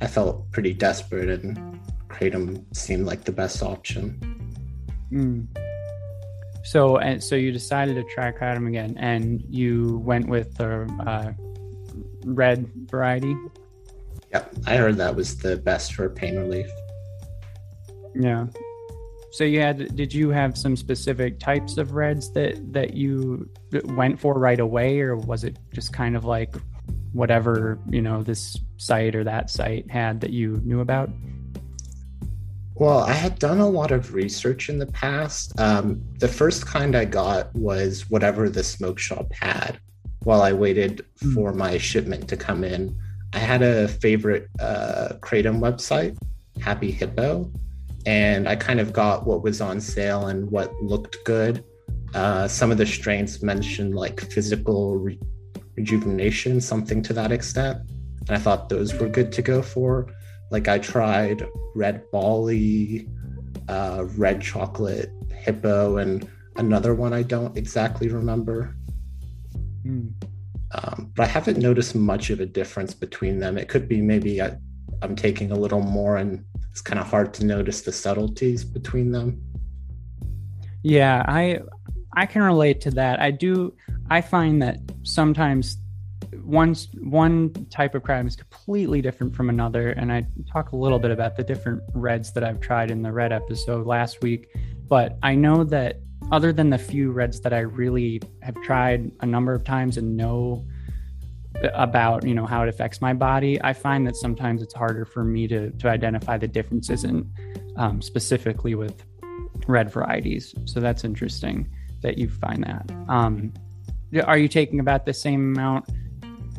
I 0.00 0.06
felt 0.06 0.50
pretty 0.52 0.72
desperate, 0.72 1.28
and 1.28 1.67
kratom 2.08 2.64
seemed 2.74 3.06
like 3.06 3.24
the 3.24 3.32
best 3.32 3.62
option. 3.62 4.18
Mm. 5.12 5.46
So, 6.64 6.98
and 6.98 7.22
so 7.22 7.34
you 7.34 7.52
decided 7.52 7.94
to 7.94 8.04
try 8.14 8.32
kratom 8.32 8.68
again, 8.68 8.96
and 8.98 9.42
you 9.48 9.98
went 10.04 10.28
with 10.28 10.54
the 10.56 10.82
uh, 11.06 11.32
red 12.24 12.70
variety. 12.90 13.34
Yep, 14.32 14.54
I 14.66 14.76
heard 14.76 14.96
that 14.96 15.14
was 15.16 15.38
the 15.38 15.56
best 15.56 15.94
for 15.94 16.10
pain 16.10 16.36
relief. 16.36 16.68
Yeah. 18.14 18.46
So 19.30 19.44
you 19.44 19.60
had 19.60 19.94
did 19.94 20.12
you 20.12 20.30
have 20.30 20.56
some 20.56 20.76
specific 20.76 21.38
types 21.38 21.76
of 21.76 21.92
reds 21.92 22.32
that 22.32 22.72
that 22.72 22.94
you 22.94 23.48
went 23.84 24.18
for 24.18 24.38
right 24.38 24.58
away 24.58 25.00
or 25.00 25.16
was 25.16 25.44
it 25.44 25.58
just 25.72 25.92
kind 25.92 26.16
of 26.16 26.24
like 26.24 26.54
whatever, 27.12 27.78
you 27.88 28.02
know, 28.02 28.22
this 28.22 28.56
site 28.78 29.14
or 29.14 29.24
that 29.24 29.50
site 29.50 29.90
had 29.90 30.20
that 30.22 30.30
you 30.30 30.60
knew 30.64 30.80
about? 30.80 31.10
Well, 32.78 33.00
I 33.00 33.12
had 33.12 33.40
done 33.40 33.58
a 33.58 33.68
lot 33.68 33.90
of 33.90 34.14
research 34.14 34.68
in 34.68 34.78
the 34.78 34.86
past. 34.86 35.58
Um, 35.58 36.00
the 36.18 36.28
first 36.28 36.64
kind 36.64 36.94
I 36.94 37.06
got 37.06 37.52
was 37.56 38.08
whatever 38.08 38.48
the 38.48 38.62
smoke 38.62 39.00
shop 39.00 39.32
had 39.32 39.80
while 40.20 40.42
I 40.42 40.52
waited 40.52 41.04
mm. 41.20 41.34
for 41.34 41.52
my 41.52 41.76
shipment 41.76 42.28
to 42.28 42.36
come 42.36 42.62
in. 42.62 42.96
I 43.32 43.38
had 43.38 43.62
a 43.62 43.88
favorite 43.88 44.46
uh, 44.60 45.14
Kratom 45.18 45.58
website, 45.58 46.16
Happy 46.60 46.92
Hippo, 46.92 47.50
and 48.06 48.48
I 48.48 48.54
kind 48.54 48.78
of 48.78 48.92
got 48.92 49.26
what 49.26 49.42
was 49.42 49.60
on 49.60 49.80
sale 49.80 50.28
and 50.28 50.48
what 50.48 50.72
looked 50.80 51.16
good. 51.24 51.64
Uh, 52.14 52.46
some 52.46 52.70
of 52.70 52.78
the 52.78 52.86
strains 52.86 53.42
mentioned 53.42 53.96
like 53.96 54.20
physical 54.20 54.96
re- 54.98 55.18
rejuvenation, 55.76 56.60
something 56.60 57.02
to 57.02 57.12
that 57.14 57.32
extent. 57.32 57.80
And 58.28 58.30
I 58.30 58.38
thought 58.38 58.68
those 58.68 58.94
were 58.94 59.08
good 59.08 59.32
to 59.32 59.42
go 59.42 59.62
for. 59.62 60.06
Like 60.50 60.68
I 60.68 60.78
tried 60.78 61.46
red 61.74 62.02
Bali, 62.10 63.08
uh, 63.68 64.04
red 64.16 64.40
chocolate 64.40 65.10
hippo, 65.30 65.98
and 65.98 66.28
another 66.56 66.94
one 66.94 67.12
I 67.12 67.22
don't 67.22 67.56
exactly 67.56 68.08
remember. 68.08 68.76
Mm. 69.84 70.12
Um, 70.72 71.12
but 71.14 71.24
I 71.24 71.26
haven't 71.26 71.58
noticed 71.58 71.94
much 71.94 72.30
of 72.30 72.40
a 72.40 72.46
difference 72.46 72.92
between 72.92 73.38
them. 73.38 73.56
It 73.56 73.68
could 73.68 73.88
be 73.88 74.02
maybe 74.02 74.42
I, 74.42 74.56
I'm 75.02 75.16
taking 75.16 75.50
a 75.50 75.54
little 75.54 75.80
more, 75.80 76.16
and 76.16 76.44
it's 76.70 76.80
kind 76.80 76.98
of 76.98 77.06
hard 77.06 77.32
to 77.34 77.46
notice 77.46 77.82
the 77.82 77.92
subtleties 77.92 78.64
between 78.64 79.12
them. 79.12 79.42
Yeah, 80.82 81.24
I 81.26 81.60
I 82.14 82.26
can 82.26 82.42
relate 82.42 82.80
to 82.82 82.90
that. 82.92 83.20
I 83.20 83.30
do. 83.30 83.74
I 84.10 84.20
find 84.20 84.62
that 84.62 84.78
sometimes 85.02 85.78
one 86.48 86.74
one 87.00 87.52
type 87.68 87.94
of 87.94 88.02
kratom 88.02 88.26
is 88.26 88.34
completely 88.34 89.02
different 89.02 89.36
from 89.36 89.50
another, 89.50 89.90
and 89.90 90.10
I 90.10 90.26
talk 90.50 90.72
a 90.72 90.76
little 90.76 90.98
bit 90.98 91.10
about 91.10 91.36
the 91.36 91.44
different 91.44 91.82
reds 91.92 92.32
that 92.32 92.42
I've 92.42 92.58
tried 92.58 92.90
in 92.90 93.02
the 93.02 93.12
red 93.12 93.32
episode 93.32 93.86
last 93.86 94.22
week. 94.22 94.48
But 94.88 95.18
I 95.22 95.34
know 95.34 95.62
that 95.64 96.00
other 96.32 96.50
than 96.54 96.70
the 96.70 96.78
few 96.78 97.12
reds 97.12 97.40
that 97.42 97.52
I 97.52 97.60
really 97.60 98.22
have 98.40 98.54
tried 98.62 99.12
a 99.20 99.26
number 99.26 99.52
of 99.52 99.62
times 99.62 99.98
and 99.98 100.16
know 100.16 100.66
about 101.74 102.26
you 102.26 102.34
know 102.34 102.46
how 102.46 102.62
it 102.62 102.68
affects 102.68 103.00
my 103.00 103.12
body 103.12 103.60
i 103.62 103.72
find 103.72 104.06
that 104.06 104.14
sometimes 104.14 104.62
it's 104.62 104.74
harder 104.74 105.04
for 105.04 105.24
me 105.24 105.48
to 105.48 105.72
to 105.72 105.88
identify 105.88 106.38
the 106.38 106.46
differences 106.46 107.02
in 107.02 107.28
um, 107.76 108.00
specifically 108.00 108.76
with 108.76 109.02
red 109.66 109.90
varieties 109.90 110.54
so 110.66 110.78
that's 110.78 111.02
interesting 111.02 111.68
that 112.00 112.16
you 112.16 112.28
find 112.28 112.62
that 112.62 112.88
um, 113.08 113.52
are 114.24 114.38
you 114.38 114.46
taking 114.46 114.78
about 114.78 115.04
the 115.04 115.12
same 115.12 115.56
amount 115.56 115.88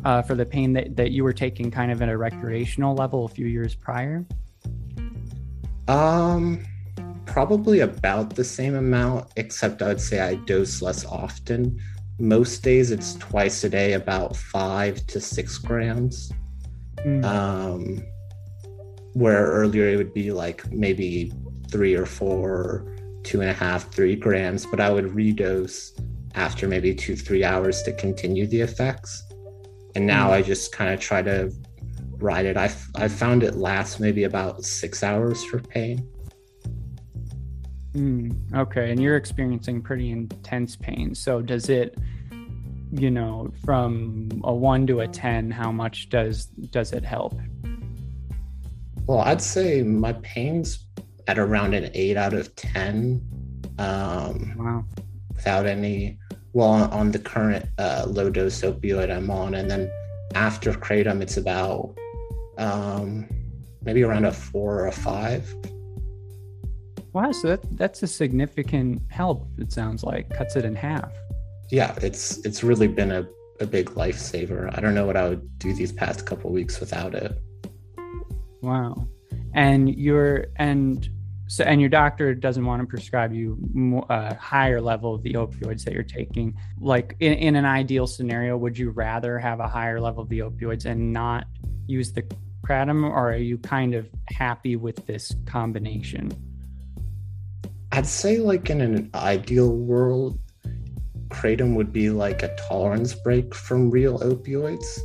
uh, 0.04 0.22
for 0.22 0.34
the 0.34 0.46
pain 0.46 0.72
that, 0.72 0.96
that 0.96 1.10
you 1.10 1.24
were 1.24 1.32
taking 1.32 1.70
kind 1.70 1.90
of 1.90 2.02
at 2.02 2.08
a 2.08 2.16
recreational 2.16 2.94
level 2.94 3.24
a 3.24 3.28
few 3.28 3.46
years 3.46 3.74
prior 3.74 4.24
um 5.88 6.64
probably 7.30 7.80
about 7.80 8.34
the 8.34 8.44
same 8.44 8.74
amount, 8.74 9.30
except 9.36 9.82
I 9.82 9.88
would 9.88 10.00
say 10.00 10.20
I 10.20 10.34
dose 10.34 10.82
less 10.82 11.04
often. 11.04 11.80
Most 12.18 12.62
days 12.62 12.90
it's 12.90 13.14
twice 13.14 13.62
a 13.64 13.68
day, 13.68 13.92
about 13.92 14.36
five 14.36 15.06
to 15.06 15.20
six 15.20 15.56
grams. 15.56 16.32
Mm. 17.04 17.24
Um, 17.24 18.04
where 19.14 19.46
earlier 19.46 19.88
it 19.88 19.96
would 19.96 20.12
be 20.12 20.32
like 20.32 20.70
maybe 20.70 21.32
three 21.70 21.94
or 21.94 22.06
four, 22.06 22.84
two 23.22 23.40
and 23.40 23.50
a 23.50 23.54
half, 23.54 23.92
three 23.92 24.16
grams, 24.16 24.66
but 24.66 24.80
I 24.80 24.90
would 24.90 25.06
redose 25.06 25.98
after 26.34 26.68
maybe 26.68 26.94
two, 26.94 27.16
three 27.16 27.42
hours 27.42 27.82
to 27.82 27.92
continue 27.92 28.46
the 28.46 28.60
effects. 28.60 29.22
And 29.94 30.06
now 30.06 30.28
mm. 30.28 30.32
I 30.32 30.42
just 30.42 30.72
kind 30.72 30.92
of 30.92 31.00
try 31.00 31.22
to 31.22 31.52
ride 32.18 32.46
it. 32.46 32.56
I, 32.56 32.70
I 32.94 33.08
found 33.08 33.42
it 33.42 33.56
lasts 33.56 33.98
maybe 33.98 34.24
about 34.24 34.64
six 34.64 35.02
hours 35.02 35.42
for 35.44 35.58
pain. 35.58 36.08
Mm, 37.94 38.54
okay, 38.54 38.92
and 38.92 39.02
you're 39.02 39.16
experiencing 39.16 39.82
pretty 39.82 40.12
intense 40.12 40.76
pain. 40.76 41.12
So 41.12 41.42
does 41.42 41.68
it, 41.68 41.98
you 42.92 43.10
know, 43.10 43.52
from 43.64 44.28
a 44.44 44.54
one 44.54 44.86
to 44.86 45.00
a 45.00 45.08
ten, 45.08 45.50
how 45.50 45.72
much 45.72 46.08
does 46.08 46.46
does 46.46 46.92
it 46.92 47.04
help? 47.04 47.34
Well, 49.06 49.20
I'd 49.20 49.42
say 49.42 49.82
my 49.82 50.12
pain's 50.12 50.86
at 51.26 51.36
around 51.36 51.74
an 51.74 51.90
eight 51.94 52.16
out 52.16 52.32
of 52.32 52.54
ten. 52.54 53.26
Um, 53.78 54.54
wow. 54.56 54.84
Without 55.34 55.66
any, 55.66 56.19
well, 56.52 56.68
on, 56.68 56.90
on 56.90 57.10
the 57.12 57.18
current 57.18 57.66
uh, 57.78 58.04
low 58.08 58.30
dose 58.30 58.60
opioid 58.62 59.14
I'm 59.14 59.30
on, 59.30 59.54
and 59.54 59.70
then 59.70 59.90
after 60.34 60.72
kratom, 60.72 61.20
it's 61.20 61.36
about 61.36 61.94
um, 62.58 63.28
maybe 63.82 64.02
around 64.02 64.24
a 64.24 64.32
four 64.32 64.80
or 64.80 64.86
a 64.86 64.92
five. 64.92 65.52
Wow, 67.12 67.32
so 67.32 67.48
that 67.48 67.78
that's 67.78 68.02
a 68.02 68.06
significant 68.06 69.02
help. 69.08 69.48
It 69.58 69.72
sounds 69.72 70.04
like 70.04 70.30
cuts 70.30 70.56
it 70.56 70.64
in 70.64 70.74
half. 70.74 71.12
Yeah, 71.70 71.96
it's 72.02 72.38
it's 72.44 72.62
really 72.62 72.88
been 72.88 73.10
a, 73.10 73.26
a 73.60 73.66
big 73.66 73.90
lifesaver. 73.90 74.76
I 74.76 74.80
don't 74.80 74.94
know 74.94 75.06
what 75.06 75.16
I 75.16 75.28
would 75.28 75.58
do 75.58 75.72
these 75.74 75.92
past 75.92 76.26
couple 76.26 76.50
weeks 76.50 76.80
without 76.80 77.14
it. 77.14 77.36
Wow, 78.60 79.08
and 79.54 79.92
your 79.94 80.46
and 80.56 81.08
so 81.50 81.64
and 81.64 81.80
your 81.80 81.90
doctor 81.90 82.32
doesn't 82.32 82.64
want 82.64 82.80
to 82.80 82.86
prescribe 82.86 83.34
you 83.34 83.58
a 84.08 84.12
uh, 84.12 84.34
higher 84.36 84.80
level 84.80 85.16
of 85.16 85.24
the 85.24 85.32
opioids 85.32 85.82
that 85.82 85.92
you're 85.92 86.04
taking. 86.04 86.56
Like 86.78 87.16
in, 87.18 87.32
in 87.32 87.56
an 87.56 87.64
ideal 87.64 88.06
scenario, 88.06 88.56
would 88.56 88.78
you 88.78 88.90
rather 88.90 89.36
have 89.36 89.58
a 89.58 89.66
higher 89.66 90.00
level 90.00 90.22
of 90.22 90.28
the 90.28 90.38
opioids 90.38 90.84
and 90.84 91.12
not 91.12 91.48
use 91.88 92.12
the 92.12 92.22
kratom, 92.64 93.02
or 93.02 93.32
are 93.32 93.36
you 93.36 93.58
kind 93.58 93.96
of 93.96 94.08
happy 94.28 94.76
with 94.76 95.04
this 95.06 95.34
combination? 95.44 96.30
I'd 97.90 98.06
say 98.06 98.38
like 98.38 98.70
in 98.70 98.80
an 98.80 99.10
ideal 99.12 99.74
world, 99.74 100.38
kratom 101.30 101.74
would 101.74 101.92
be 101.92 102.10
like 102.10 102.44
a 102.44 102.54
tolerance 102.68 103.12
break 103.12 103.56
from 103.56 103.90
real 103.90 104.20
opioids. 104.20 105.00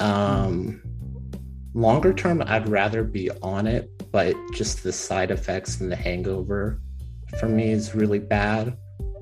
Um, 0.00 0.82
longer 1.74 2.12
term, 2.12 2.42
I'd 2.44 2.68
rather 2.68 3.04
be 3.04 3.30
on 3.40 3.68
it, 3.68 3.88
but 4.16 4.34
just 4.54 4.82
the 4.82 4.92
side 4.92 5.30
effects 5.30 5.78
and 5.82 5.92
the 5.92 5.96
hangover 5.96 6.80
for 7.38 7.50
me 7.50 7.70
is 7.70 7.94
really 7.94 8.18
bad. 8.18 8.74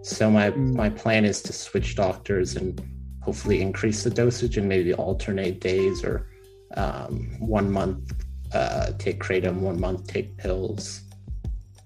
So 0.03 0.31
my 0.31 0.53
mm. 0.53 0.73
my 0.77 0.89
plan 0.89 1.25
is 1.25 1.43
to 1.43 1.53
switch 1.53 1.97
doctors 1.97 2.55
and 2.55 2.81
hopefully 3.21 3.61
increase 3.61 4.05
the 4.05 4.11
dosage 4.11 4.57
and 4.57 4.69
maybe 4.69 4.95
alternate 4.95 5.59
days 5.59 6.05
or 6.05 6.29
um, 6.77 7.13
one 7.41 7.73
month 7.73 8.13
uh, 8.53 8.93
take 8.99 9.19
kratom, 9.21 9.57
one 9.71 9.81
month 9.81 10.07
take 10.07 10.37
pills 10.37 11.01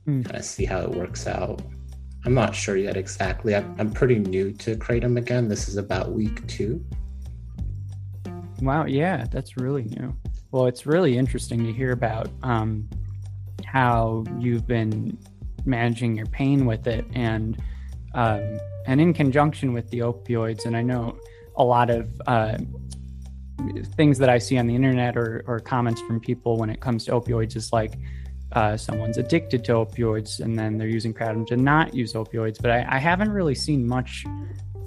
mm. 0.07 0.23
kind 0.23 0.37
of 0.37 0.45
see 0.45 0.67
how 0.67 0.81
it 0.81 0.91
works 0.91 1.27
out. 1.27 1.63
I'm 2.27 2.35
not 2.35 2.55
sure 2.55 2.77
yet 2.77 2.99
exactly. 2.99 3.55
I'm, 3.55 3.75
I'm 3.79 3.91
pretty 3.91 4.19
new 4.19 4.53
to 4.65 4.77
Kratom 4.77 5.17
again. 5.17 5.49
This 5.49 5.67
is 5.67 5.79
about 5.79 6.13
week 6.13 6.47
two. 6.47 6.85
Wow, 8.61 8.85
yeah, 8.85 9.25
that's 9.31 9.57
really 9.57 9.85
new. 9.85 10.15
Well, 10.51 10.67
it's 10.67 10.85
really 10.87 11.17
interesting 11.17 11.65
to 11.65 11.73
hear 11.73 11.93
about 11.93 12.29
um, 12.43 12.89
how 13.71 14.25
you've 14.39 14.67
been 14.67 15.19
managing 15.65 16.17
your 16.17 16.27
pain 16.27 16.67
with 16.67 16.87
it, 16.87 17.05
and 17.15 17.61
um, 18.15 18.59
and 18.87 19.01
in 19.01 19.13
conjunction 19.13 19.73
with 19.73 19.89
the 19.91 20.01
opioids. 20.01 20.65
And 20.67 20.77
I 20.77 20.83
know 20.83 21.19
a 21.57 21.65
lot 21.65 21.91
of 21.91 22.09
uh, 22.27 22.59
things 23.97 24.19
that 24.19 24.29
I 24.29 24.39
see 24.39 24.59
on 24.59 24.67
the 24.67 24.75
internet 24.75 25.17
or, 25.17 25.45
or 25.47 25.61
comments 25.61 26.01
from 26.03 26.21
people 26.21 26.57
when 26.57 26.71
it 26.71 26.81
comes 26.81 27.05
to 27.07 27.13
opioids 27.13 27.57
is 27.57 27.73
like 27.73 27.95
uh, 28.53 28.77
someone's 28.77 29.19
addicted 29.19 29.65
to 29.65 29.73
opioids 29.73 30.41
and 30.41 30.59
then 30.59 30.79
they're 30.79 30.89
using 30.89 31.13
kratom 31.13 31.47
to 31.49 31.57
not 31.57 31.95
use 31.95 32.15
opioids. 32.15 32.61
But 32.61 32.71
I, 32.71 32.87
I 32.89 32.99
haven't 32.99 33.31
really 33.31 33.55
seen 33.55 33.87
much 33.87 34.25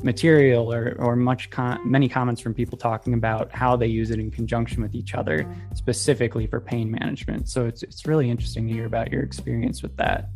material 0.03 0.71
or, 0.71 0.95
or 0.99 1.15
much 1.15 1.49
many 1.83 2.09
comments 2.09 2.41
from 2.41 2.53
people 2.53 2.77
talking 2.77 3.13
about 3.13 3.51
how 3.51 3.75
they 3.75 3.87
use 3.87 4.11
it 4.11 4.19
in 4.19 4.31
conjunction 4.31 4.81
with 4.81 4.95
each 4.95 5.13
other 5.13 5.45
specifically 5.73 6.47
for 6.47 6.59
pain 6.59 6.89
management. 6.91 7.49
So 7.49 7.65
it's, 7.65 7.83
it's 7.83 8.05
really 8.05 8.29
interesting 8.29 8.67
to 8.67 8.73
hear 8.73 8.85
about 8.85 9.11
your 9.11 9.23
experience 9.23 9.81
with 9.81 9.95
that. 9.97 10.29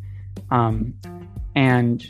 Um, 0.50 0.94
and 1.54 2.04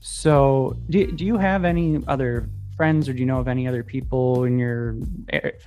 so 0.00 0.76
do, 0.90 1.10
do 1.12 1.24
you 1.24 1.36
have 1.36 1.64
any 1.64 2.02
other 2.06 2.48
friends 2.76 3.08
or 3.08 3.12
do 3.12 3.18
you 3.18 3.26
know 3.26 3.40
of 3.40 3.48
any 3.48 3.66
other 3.66 3.82
people 3.82 4.44
in 4.44 4.58
your 4.58 4.96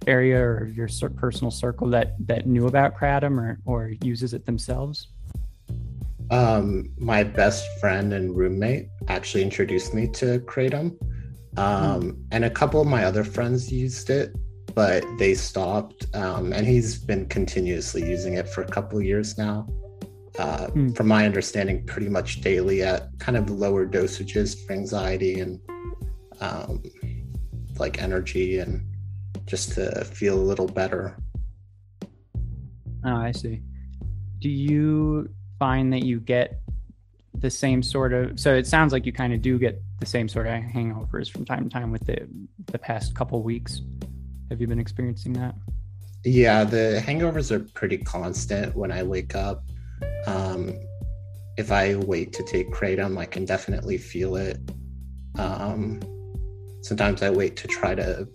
area 0.08 0.42
or 0.42 0.68
your 0.68 0.88
personal 1.18 1.52
circle 1.52 1.90
that 1.90 2.16
that 2.26 2.48
knew 2.48 2.68
about 2.68 2.96
kratom 2.96 3.38
or, 3.38 3.60
or 3.66 3.94
uses 4.02 4.34
it 4.34 4.46
themselves? 4.46 5.10
Um, 6.32 6.90
my 6.98 7.24
best 7.24 7.68
friend 7.82 8.14
and 8.14 8.36
roommate 8.36 8.88
actually 9.10 9.44
introduced 9.44 9.94
me 9.94 10.08
to 10.14 10.40
kratom 10.40 10.98
um. 11.58 12.24
And 12.32 12.46
a 12.46 12.50
couple 12.50 12.82
of 12.82 12.88
my 12.88 13.04
other 13.04 13.24
friends 13.24 13.72
used 13.72 14.10
it, 14.10 14.36
but 14.74 15.04
they 15.18 15.34
stopped. 15.34 16.08
Um, 16.16 16.54
and 16.54 16.66
he's 16.66 16.98
been 16.98 17.28
continuously 17.28 18.08
using 18.10 18.36
it 18.36 18.48
for 18.48 18.62
a 18.62 18.68
couple 18.68 18.98
of 18.98 19.06
years 19.06 19.38
now. 19.38 19.68
Uh, 20.40 20.68
mm. 20.68 20.96
From 20.96 21.08
my 21.08 21.26
understanding, 21.26 21.86
pretty 21.86 22.08
much 22.08 22.42
daily 22.42 22.84
at 22.84 23.10
kind 23.20 23.38
of 23.38 23.50
lower 23.50 23.86
dosages 23.86 24.66
for 24.66 24.74
anxiety 24.74 25.42
and 25.42 25.60
um, 26.40 26.82
like 27.78 28.02
energy 28.02 28.60
and 28.60 28.86
just 29.46 29.74
to 29.74 30.06
feel 30.06 30.40
a 30.40 30.42
little 30.42 30.68
better. 30.68 31.18
Oh, 33.04 33.16
I 33.16 33.32
see. 33.32 33.62
Do 34.40 34.50
you 34.50 35.30
find 35.60 35.92
that 35.94 36.04
you 36.04 36.20
get 36.20 36.62
the 37.36 37.50
same 37.50 37.82
sort 37.82 38.14
of 38.14 38.40
so 38.40 38.54
it 38.54 38.68
sounds 38.68 38.92
like 38.92 39.06
you 39.06 39.14
kind 39.14 39.34
of 39.34 39.42
do 39.42 39.58
get 39.58 39.82
the 40.02 40.08
same 40.08 40.28
sort 40.28 40.48
of 40.48 40.54
hangovers 40.54 41.32
from 41.32 41.46
time 41.46 41.64
to 41.64 41.70
time 41.70 41.92
with 41.92 42.06
the 42.06 42.28
the 42.66 42.80
past 42.80 43.16
couple 43.16 43.42
weeks. 43.42 43.82
Have 44.50 44.60
you 44.60 44.68
been 44.68 44.80
experiencing 44.80 45.34
that? 45.34 45.56
Yeah 46.26 46.64
the 46.66 47.02
hangovers 47.06 47.52
are 47.52 47.60
pretty 47.74 48.00
constant 48.00 48.76
when 48.76 48.92
i 48.92 49.04
wake 49.04 49.36
up. 49.36 49.64
Um 50.26 50.74
if 51.58 51.72
i 51.72 51.96
wait 51.96 52.34
to 52.34 52.44
take 52.44 52.72
kratom 52.72 53.18
i 53.18 53.26
can 53.26 53.46
definitely 53.46 53.98
feel 53.98 54.36
it. 54.36 54.58
Um 55.38 56.02
sometimes 56.82 57.22
i 57.22 57.30
wait 57.30 57.56
to 57.58 57.68
try 57.68 57.94
to 57.96 58.28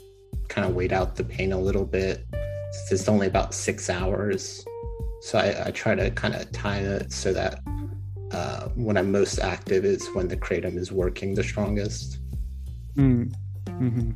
kind 0.48 0.66
of 0.68 0.74
wait 0.74 0.92
out 0.92 1.16
the 1.16 1.24
pain 1.24 1.52
a 1.52 1.58
little 1.58 1.84
bit. 1.84 2.24
It's 2.90 3.08
only 3.08 3.26
about 3.26 3.54
six 3.54 3.90
hours. 3.90 4.64
So 5.22 5.38
I, 5.38 5.66
I 5.66 5.70
try 5.72 5.96
to 5.96 6.10
kind 6.12 6.34
of 6.34 6.52
time 6.52 6.84
it 6.84 7.12
so 7.12 7.32
that 7.32 7.60
uh, 8.32 8.68
when 8.74 8.96
I'm 8.96 9.12
most 9.12 9.38
active 9.38 9.84
is 9.84 10.06
when 10.14 10.28
the 10.28 10.36
kratom 10.36 10.76
is 10.76 10.90
working 10.92 11.34
the 11.34 11.44
strongest. 11.44 12.18
Mm. 12.96 13.32
Mm-hmm. 13.66 14.10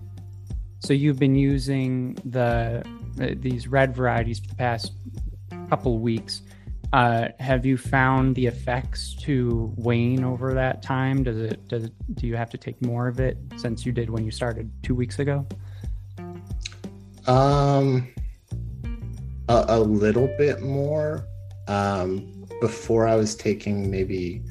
So 0.81 0.93
you've 0.93 1.19
been 1.19 1.35
using 1.35 2.17
the 2.25 2.83
uh, 3.21 3.27
these 3.37 3.69
red 3.69 3.95
varieties 3.95 4.41
for 4.41 4.49
the 4.49 4.55
past 4.55 4.93
couple 5.69 5.99
weeks. 5.99 6.43
Uh, 6.93 7.29
have 7.39 7.65
you 7.65 7.77
found 7.77 8.35
the 8.35 8.47
effects 8.47 9.15
to 9.15 9.73
wane 9.77 10.25
over 10.25 10.55
that 10.55 10.83
time? 10.83 11.23
Does 11.23 11.39
it 11.39 11.69
does 11.69 11.85
it, 11.85 11.93
do 12.15 12.27
you 12.27 12.37
have 12.37 12.51
to 12.51 12.59
take 12.59 12.81
more 12.83 13.07
of 13.07 13.21
it 13.21 13.39
since 13.57 13.87
you 13.87 13.93
did 13.93 14.11
when 14.11 14.25
you 14.25 14.31
started 14.31 14.71
two 14.83 14.95
weeks 14.95 15.19
ago? 15.19 15.47
Um, 17.27 18.09
a, 19.49 19.65
a 19.69 19.81
little 19.81 20.29
bit 20.39 20.63
more. 20.63 21.25
Um, 21.69 22.40
before 22.61 23.07
I 23.07 23.17
was 23.17 23.35
taking 23.35 23.91
maybe 23.91 24.43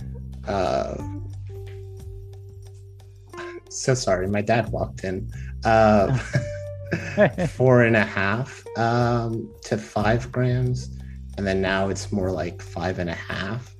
uh 0.47 0.95
so 3.69 3.93
sorry, 3.93 4.27
my 4.27 4.41
dad 4.41 4.71
walked 4.71 5.03
in. 5.03 5.31
Uh 5.63 6.17
four 7.49 7.83
and 7.83 7.95
a 7.95 8.03
half 8.03 8.63
um 8.77 9.51
to 9.63 9.77
five 9.77 10.31
grams. 10.31 10.89
And 11.37 11.47
then 11.47 11.61
now 11.61 11.87
it's 11.87 12.11
more 12.11 12.31
like 12.31 12.61
five 12.61 12.99
and 12.99 13.09
a 13.09 13.15
half. 13.15 13.73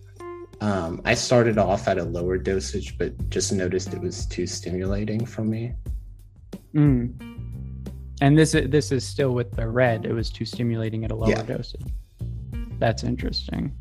Um, 0.62 1.02
I 1.06 1.14
started 1.14 1.58
off 1.58 1.88
at 1.88 1.98
a 1.98 2.04
lower 2.04 2.38
dosage, 2.38 2.98
but 2.98 3.30
just 3.30 3.52
noticed 3.52 3.94
it 3.94 4.02
was 4.02 4.26
too 4.26 4.46
stimulating 4.46 5.26
for 5.26 5.44
me. 5.44 5.74
Mm. 6.74 7.14
And 8.22 8.38
this 8.38 8.52
this 8.52 8.92
is 8.92 9.06
still 9.06 9.32
with 9.32 9.52
the 9.52 9.68
red. 9.68 10.06
It 10.06 10.14
was 10.14 10.30
too 10.30 10.46
stimulating 10.46 11.06
at 11.06 11.12
a 11.12 11.16
lower 11.16 11.30
yeah. 11.30 11.44
dosage. 11.44 11.88
That's 12.78 13.04
interesting 13.04 13.74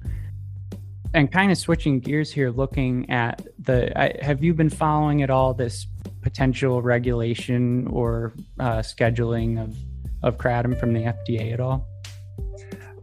and 1.15 1.31
kind 1.31 1.51
of 1.51 1.59
switching 1.59 2.01
gears 2.01 2.31
here, 2.31 2.51
looking 2.51 3.09
at 3.11 3.47
the, 3.59 3.99
I, 3.99 4.15
have 4.23 4.43
you 4.43 4.55
been 4.55 4.71
following 4.71 5.23
at 5.23 5.31
all 5.31 5.55
this 5.55 5.87
potential 6.23 6.83
regulation 6.83 7.87
or 7.89 8.35
uh, 8.59 8.79
scheduling 8.79 9.63
of 9.63 9.77
of 10.23 10.37
kratom 10.37 10.79
from 10.79 10.93
the 10.93 11.01
FDA 11.01 11.53
at 11.53 11.61
all? 11.61 11.87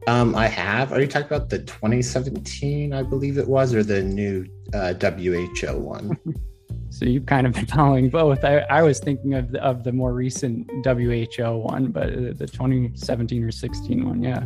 Um, 0.08 0.36
I 0.36 0.48
have. 0.48 0.92
Are 0.94 1.02
you 1.02 1.08
talking 1.08 1.28
about 1.28 1.50
the 1.50 1.60
2017, 1.60 2.94
I 2.94 3.02
believe 3.02 3.38
it 3.38 3.48
was, 3.48 3.74
or 3.74 3.84
the 3.84 4.04
new 4.04 4.46
uh, 4.74 4.94
WHO 4.94 5.78
one? 5.80 6.18
so 6.90 7.06
you've 7.06 7.26
kind 7.26 7.48
of 7.48 7.54
been 7.54 7.66
following 7.66 8.10
both. 8.10 8.44
I, 8.44 8.60
I 8.70 8.84
was 8.84 9.00
thinking 9.00 9.34
of 9.34 9.52
the, 9.52 9.64
of 9.64 9.84
the 9.84 9.92
more 9.92 10.14
recent 10.14 10.70
WHO 10.86 11.58
one, 11.58 11.88
but 11.88 12.38
the 12.38 12.46
2017 12.46 13.44
or 13.44 13.52
16 13.52 14.08
one, 14.08 14.22
yeah 14.22 14.46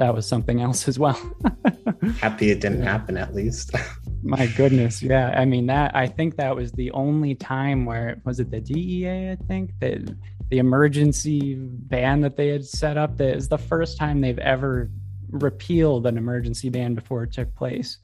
that 0.00 0.14
was 0.14 0.26
something 0.26 0.62
else 0.62 0.88
as 0.88 0.98
well. 0.98 1.20
Happy 2.20 2.50
it 2.50 2.60
didn't 2.62 2.82
happen 2.82 3.18
at 3.18 3.34
least. 3.34 3.72
My 4.22 4.46
goodness, 4.46 5.02
yeah. 5.02 5.34
I 5.36 5.44
mean 5.44 5.66
that 5.66 5.94
I 5.94 6.06
think 6.06 6.36
that 6.36 6.56
was 6.56 6.72
the 6.72 6.90
only 6.92 7.34
time 7.34 7.84
where 7.84 8.20
was 8.24 8.40
it 8.40 8.50
the 8.50 8.62
DEA, 8.62 9.32
I 9.32 9.36
think, 9.46 9.72
that 9.80 10.16
the 10.48 10.58
emergency 10.58 11.54
ban 11.54 12.22
that 12.22 12.36
they 12.36 12.48
had 12.48 12.64
set 12.64 12.96
up 12.96 13.18
that 13.18 13.36
is 13.36 13.48
the 13.48 13.58
first 13.58 13.98
time 13.98 14.22
they've 14.22 14.38
ever 14.38 14.90
repealed 15.28 16.06
an 16.06 16.16
emergency 16.16 16.70
ban 16.70 16.94
before 16.94 17.24
it 17.24 17.32
took 17.32 17.54
place. 17.54 17.98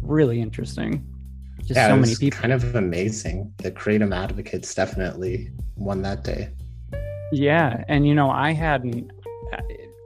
Really 0.00 0.40
interesting. 0.40 1.06
Just 1.58 1.76
yeah, 1.76 1.88
so 1.88 1.96
many 1.96 2.16
people. 2.16 2.40
Kind 2.40 2.54
of 2.54 2.74
amazing. 2.74 3.52
The 3.58 3.70
Kratom 3.70 4.16
advocates 4.16 4.74
definitely 4.74 5.50
won 5.76 6.00
that 6.00 6.24
day. 6.24 6.48
Yeah, 7.30 7.84
and 7.88 8.06
you 8.06 8.14
know, 8.14 8.30
I 8.30 8.52
hadn't 8.52 9.10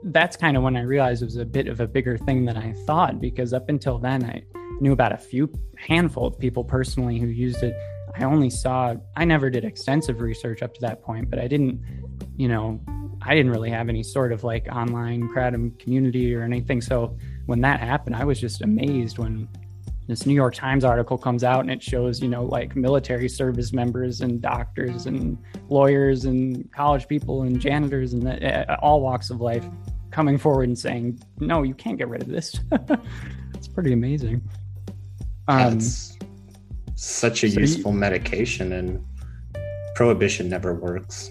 that's 0.03 0.37
kind 0.37 0.55
of 0.55 0.63
when 0.63 0.75
I 0.77 0.81
realized 0.81 1.21
it 1.21 1.25
was 1.25 1.37
a 1.37 1.45
bit 1.45 1.67
of 1.67 1.79
a 1.79 1.87
bigger 1.87 2.17
thing 2.17 2.45
than 2.45 2.57
I 2.57 2.73
thought 2.85 3.19
because 3.19 3.53
up 3.53 3.69
until 3.69 3.97
then 3.97 4.23
I 4.23 4.43
knew 4.79 4.91
about 4.93 5.11
a 5.11 5.17
few 5.17 5.51
handful 5.75 6.27
of 6.27 6.39
people 6.39 6.63
personally 6.63 7.19
who 7.19 7.27
used 7.27 7.63
it. 7.63 7.75
I 8.15 8.23
only 8.23 8.49
saw 8.49 8.95
I 9.15 9.25
never 9.25 9.49
did 9.49 9.65
extensive 9.65 10.21
research 10.21 10.61
up 10.61 10.73
to 10.75 10.81
that 10.81 11.01
point, 11.01 11.29
but 11.29 11.39
I 11.39 11.47
didn't, 11.47 11.81
you 12.35 12.47
know, 12.47 12.79
I 13.21 13.35
didn't 13.35 13.51
really 13.51 13.71
have 13.71 13.89
any 13.89 14.03
sort 14.03 14.31
of 14.31 14.43
like 14.43 14.67
online 14.71 15.27
kratom 15.29 15.77
community 15.79 16.33
or 16.33 16.43
anything. 16.43 16.81
So 16.81 17.17
when 17.45 17.61
that 17.61 17.79
happened, 17.79 18.15
I 18.15 18.23
was 18.23 18.39
just 18.39 18.61
amazed 18.61 19.17
when 19.17 19.47
this 20.07 20.25
New 20.25 20.33
York 20.33 20.55
Times 20.55 20.85
article 20.85 21.17
comes 21.17 21.43
out 21.43 21.59
and 21.59 21.69
it 21.69 21.83
shows, 21.83 22.21
you 22.21 22.29
know, 22.29 22.43
like 22.43 22.75
military 22.75 23.27
service 23.27 23.73
members 23.73 24.21
and 24.21 24.41
doctors 24.41 25.05
and 25.05 25.37
lawyers 25.69 26.23
and 26.25 26.71
college 26.71 27.07
people 27.07 27.43
and 27.43 27.59
janitors 27.59 28.13
and 28.13 28.23
the, 28.23 28.71
uh, 28.71 28.77
all 28.81 29.01
walks 29.01 29.29
of 29.29 29.41
life 29.41 29.65
coming 30.09 30.37
forward 30.37 30.69
and 30.69 30.79
saying, 30.79 31.19
"No, 31.39 31.63
you 31.63 31.73
can't 31.73 31.97
get 31.97 32.07
rid 32.07 32.21
of 32.21 32.29
this." 32.29 32.57
it's 33.53 33.67
pretty 33.67 33.91
amazing. 33.91 34.41
Um, 35.49 35.79
such 36.95 37.43
a 37.43 37.49
so 37.49 37.59
useful 37.59 37.91
you, 37.91 37.97
medication, 37.97 38.71
and 38.73 39.03
prohibition 39.93 40.47
never 40.47 40.73
works. 40.73 41.29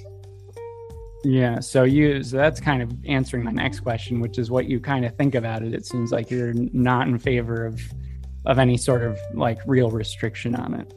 Yeah, 1.24 1.60
so 1.60 1.84
you 1.84 2.22
so 2.22 2.36
that's 2.36 2.60
kind 2.60 2.82
of 2.82 2.92
answering 3.06 3.42
my 3.42 3.52
next 3.52 3.80
question, 3.80 4.20
which 4.20 4.38
is 4.38 4.50
what 4.50 4.66
you 4.66 4.80
kind 4.80 5.06
of 5.06 5.16
think 5.16 5.34
about 5.34 5.62
it. 5.62 5.72
It 5.72 5.86
seems 5.86 6.12
like 6.12 6.30
you're 6.30 6.52
not 6.54 7.08
in 7.08 7.18
favor 7.18 7.64
of 7.64 7.80
of 8.46 8.59
any 8.59 8.76
sort 8.76 9.02
of 9.02 9.18
like 9.35 9.59
real 9.66 9.90
restriction 9.90 10.54
on 10.54 10.74
it. 10.74 10.94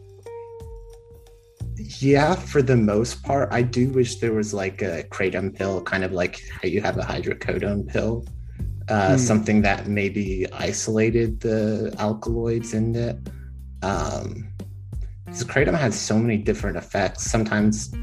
Yeah, 2.02 2.36
for 2.36 2.62
the 2.62 2.76
most 2.76 3.24
part, 3.24 3.50
I 3.52 3.62
do 3.62 3.90
wish 3.90 4.18
there 4.18 4.34
was 4.34 4.54
like 4.54 4.82
a 4.82 5.04
kratom 5.04 5.56
pill, 5.56 5.82
kind 5.82 6.04
of 6.04 6.12
like 6.12 6.42
how 6.50 6.68
you 6.68 6.82
have 6.82 6.98
a 6.98 7.02
hydrocodone 7.02 7.88
pill, 7.88 8.26
uh, 8.90 9.12
mm. 9.12 9.20
something 9.20 9.62
that 9.62 9.88
maybe 9.88 10.46
isolated 10.52 11.40
the 11.40 11.96
alkaloids 11.98 12.74
in 12.74 12.96
it. 12.96 13.18
Um, 13.82 14.50
because 15.26 15.44
kratom 15.44 15.78
has 15.78 15.98
so 15.98 16.18
many 16.18 16.38
different 16.38 16.76
effects. 16.76 17.30
Sometimes 17.30 17.94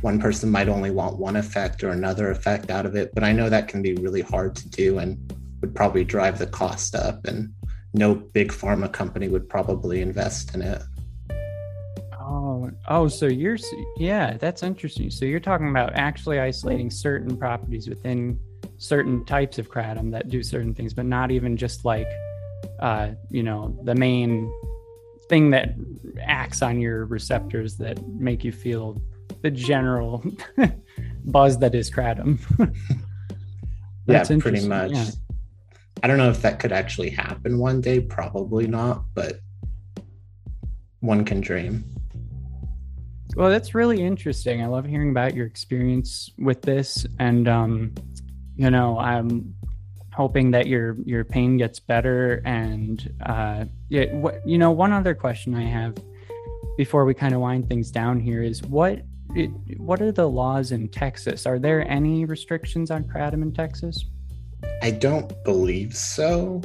one 0.00 0.20
person 0.20 0.50
might 0.50 0.68
only 0.68 0.90
want 0.90 1.16
one 1.16 1.36
effect 1.36 1.82
or 1.84 1.90
another 1.90 2.30
effect 2.30 2.70
out 2.70 2.86
of 2.86 2.96
it, 2.96 3.14
but 3.14 3.24
I 3.24 3.32
know 3.32 3.48
that 3.48 3.68
can 3.68 3.82
be 3.82 3.94
really 3.94 4.20
hard 4.20 4.56
to 4.56 4.68
do 4.68 4.98
and 4.98 5.18
would 5.60 5.74
probably 5.74 6.04
drive 6.04 6.38
the 6.38 6.46
cost 6.46 6.94
up. 6.94 7.24
And 7.26 7.52
no 7.94 8.14
big 8.14 8.52
pharma 8.52 8.92
company 8.92 9.28
would 9.28 9.48
probably 9.48 10.00
invest 10.00 10.54
in 10.54 10.62
it. 10.62 10.82
Oh, 12.20 12.70
oh, 12.88 13.08
so 13.08 13.26
you're 13.26 13.56
yeah, 13.96 14.36
that's 14.36 14.62
interesting. 14.62 15.10
So 15.10 15.24
you're 15.24 15.40
talking 15.40 15.70
about 15.70 15.92
actually 15.94 16.40
isolating 16.40 16.90
certain 16.90 17.36
properties 17.36 17.88
within 17.88 18.38
certain 18.78 19.24
types 19.24 19.58
of 19.58 19.70
kratom 19.70 20.10
that 20.10 20.28
do 20.28 20.42
certain 20.42 20.74
things, 20.74 20.92
but 20.92 21.06
not 21.06 21.30
even 21.30 21.56
just 21.56 21.84
like 21.84 22.08
uh, 22.80 23.10
you 23.30 23.42
know, 23.42 23.76
the 23.84 23.94
main 23.94 24.52
thing 25.28 25.50
that 25.50 25.74
acts 26.22 26.62
on 26.62 26.80
your 26.80 27.06
receptors 27.06 27.76
that 27.78 28.06
make 28.08 28.44
you 28.44 28.52
feel 28.52 29.00
the 29.42 29.50
general 29.50 30.24
buzz 31.24 31.58
that 31.58 31.74
is 31.74 31.90
kratom. 31.90 32.38
yeah, 34.06 34.24
pretty 34.38 34.66
much. 34.66 34.92
Yeah. 34.92 35.06
I 36.02 36.06
don't 36.06 36.18
know 36.18 36.30
if 36.30 36.42
that 36.42 36.60
could 36.60 36.72
actually 36.72 37.10
happen 37.10 37.58
one 37.58 37.80
day. 37.80 38.00
Probably 38.00 38.66
not, 38.66 39.04
but 39.14 39.40
one 41.00 41.24
can 41.24 41.40
dream. 41.40 41.84
Well, 43.34 43.50
that's 43.50 43.74
really 43.74 44.02
interesting. 44.02 44.62
I 44.62 44.66
love 44.66 44.86
hearing 44.86 45.10
about 45.10 45.34
your 45.34 45.46
experience 45.46 46.30
with 46.38 46.62
this, 46.62 47.06
and 47.18 47.48
um, 47.48 47.94
you 48.56 48.70
know, 48.70 48.98
I'm 48.98 49.54
hoping 50.14 50.50
that 50.52 50.66
your 50.66 50.96
your 51.04 51.24
pain 51.24 51.58
gets 51.58 51.78
better. 51.78 52.42
And 52.44 53.12
uh, 53.24 53.66
yeah, 53.88 54.14
what 54.14 54.40
you 54.46 54.58
know, 54.58 54.70
one 54.70 54.92
other 54.92 55.14
question 55.14 55.54
I 55.54 55.64
have 55.64 55.96
before 56.76 57.04
we 57.04 57.14
kind 57.14 57.34
of 57.34 57.40
wind 57.40 57.68
things 57.68 57.90
down 57.90 58.20
here 58.20 58.42
is 58.42 58.62
what 58.62 59.02
it, 59.34 59.50
what 59.78 60.00
are 60.00 60.12
the 60.12 60.28
laws 60.28 60.72
in 60.72 60.88
Texas? 60.88 61.46
Are 61.46 61.58
there 61.58 61.86
any 61.90 62.24
restrictions 62.24 62.90
on 62.90 63.04
kratom 63.04 63.42
in 63.42 63.52
Texas? 63.52 64.06
I 64.82 64.90
don't 64.90 65.32
believe 65.44 65.96
so. 65.96 66.62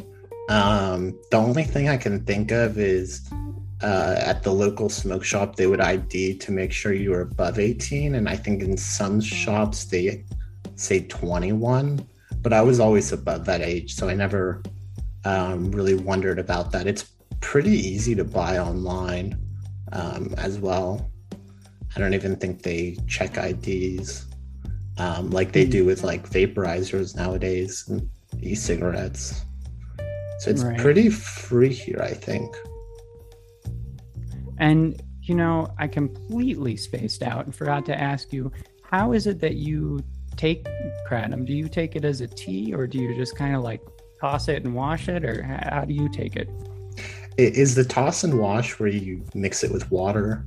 Um, 0.50 1.18
the 1.32 1.38
only 1.38 1.64
thing 1.64 1.90
I 1.90 1.98
can 1.98 2.24
think 2.26 2.52
of 2.52 2.78
is 2.78 3.30
uh, 3.82 4.16
at 4.20 4.44
the 4.44 4.52
local 4.52 4.90
smoke 4.90 5.24
shop, 5.24 5.56
they 5.56 5.68
would 5.68 5.82
ID 5.82 6.38
to 6.38 6.52
make 6.52 6.72
sure 6.72 6.94
you 6.94 7.12
were 7.12 7.22
above 7.22 7.58
18. 7.58 8.16
And 8.16 8.28
I 8.30 8.36
think 8.36 8.62
in 8.62 8.78
some 8.78 9.22
shops, 9.22 9.86
they 9.86 10.24
say 10.76 11.02
21, 11.08 12.06
but 12.42 12.54
I 12.54 12.62
was 12.62 12.80
always 12.80 13.12
above 13.12 13.46
that 13.46 13.62
age. 13.62 13.96
So 13.96 14.10
I 14.10 14.14
never 14.14 14.62
um, 15.26 15.72
really 15.72 15.96
wondered 15.96 16.40
about 16.40 16.72
that. 16.74 16.88
It's 16.88 17.12
pretty 17.40 17.72
easy 17.72 18.14
to 18.16 18.24
buy 18.24 18.60
online 18.60 19.40
um, 19.92 20.34
as 20.38 20.60
well. 20.60 21.10
I 21.96 22.00
don't 22.00 22.14
even 22.14 22.36
think 22.36 22.62
they 22.62 22.98
check 23.08 23.38
IDs 23.38 24.31
um, 25.02 25.32
like 25.32 25.52
they 25.52 25.66
do 25.66 25.84
with 25.84 26.04
like 26.04 26.30
vaporizers 26.30 27.16
nowadays 27.16 27.86
and 27.90 28.08
e-cigarettes. 28.42 29.44
So 30.40 30.52
it's 30.52 30.64
right. 30.64 30.78
pretty 30.78 31.10
free 31.10 31.74
here, 31.74 32.02
I 32.04 32.14
think. 32.14 32.56
And 34.60 35.02
you 35.24 35.34
know, 35.34 35.74
I 35.80 35.88
completely 35.88 36.78
spaced 36.78 37.24
out 37.24 37.46
and 37.46 37.56
forgot 37.56 37.84
to 37.88 38.00
ask 38.00 38.32
you, 38.32 38.52
how 38.84 39.14
is 39.14 39.26
it 39.26 39.40
that 39.40 39.56
you 39.56 40.04
take 40.36 40.68
kratom? 41.08 41.48
Do 41.48 41.54
you 41.54 41.68
take 41.68 41.96
it 41.96 42.06
as 42.06 42.22
a 42.22 42.28
tea, 42.28 42.72
or 42.74 42.86
do 42.86 43.00
you 43.00 43.16
just 43.16 43.36
kind 43.36 43.56
of 43.56 43.64
like 43.64 43.82
toss 44.20 44.50
it 44.50 44.64
and 44.64 44.76
wash 44.76 45.10
it, 45.10 45.26
or 45.26 45.42
how 45.44 45.84
do 45.84 45.96
you 45.96 46.10
take 46.10 46.36
it? 46.36 46.48
Is 47.38 47.74
the 47.74 47.86
toss 47.86 48.24
and 48.24 48.38
wash 48.40 48.80
where 48.80 48.90
you 48.90 49.26
mix 49.34 49.64
it 49.64 49.72
with 49.72 49.90
water 49.90 50.46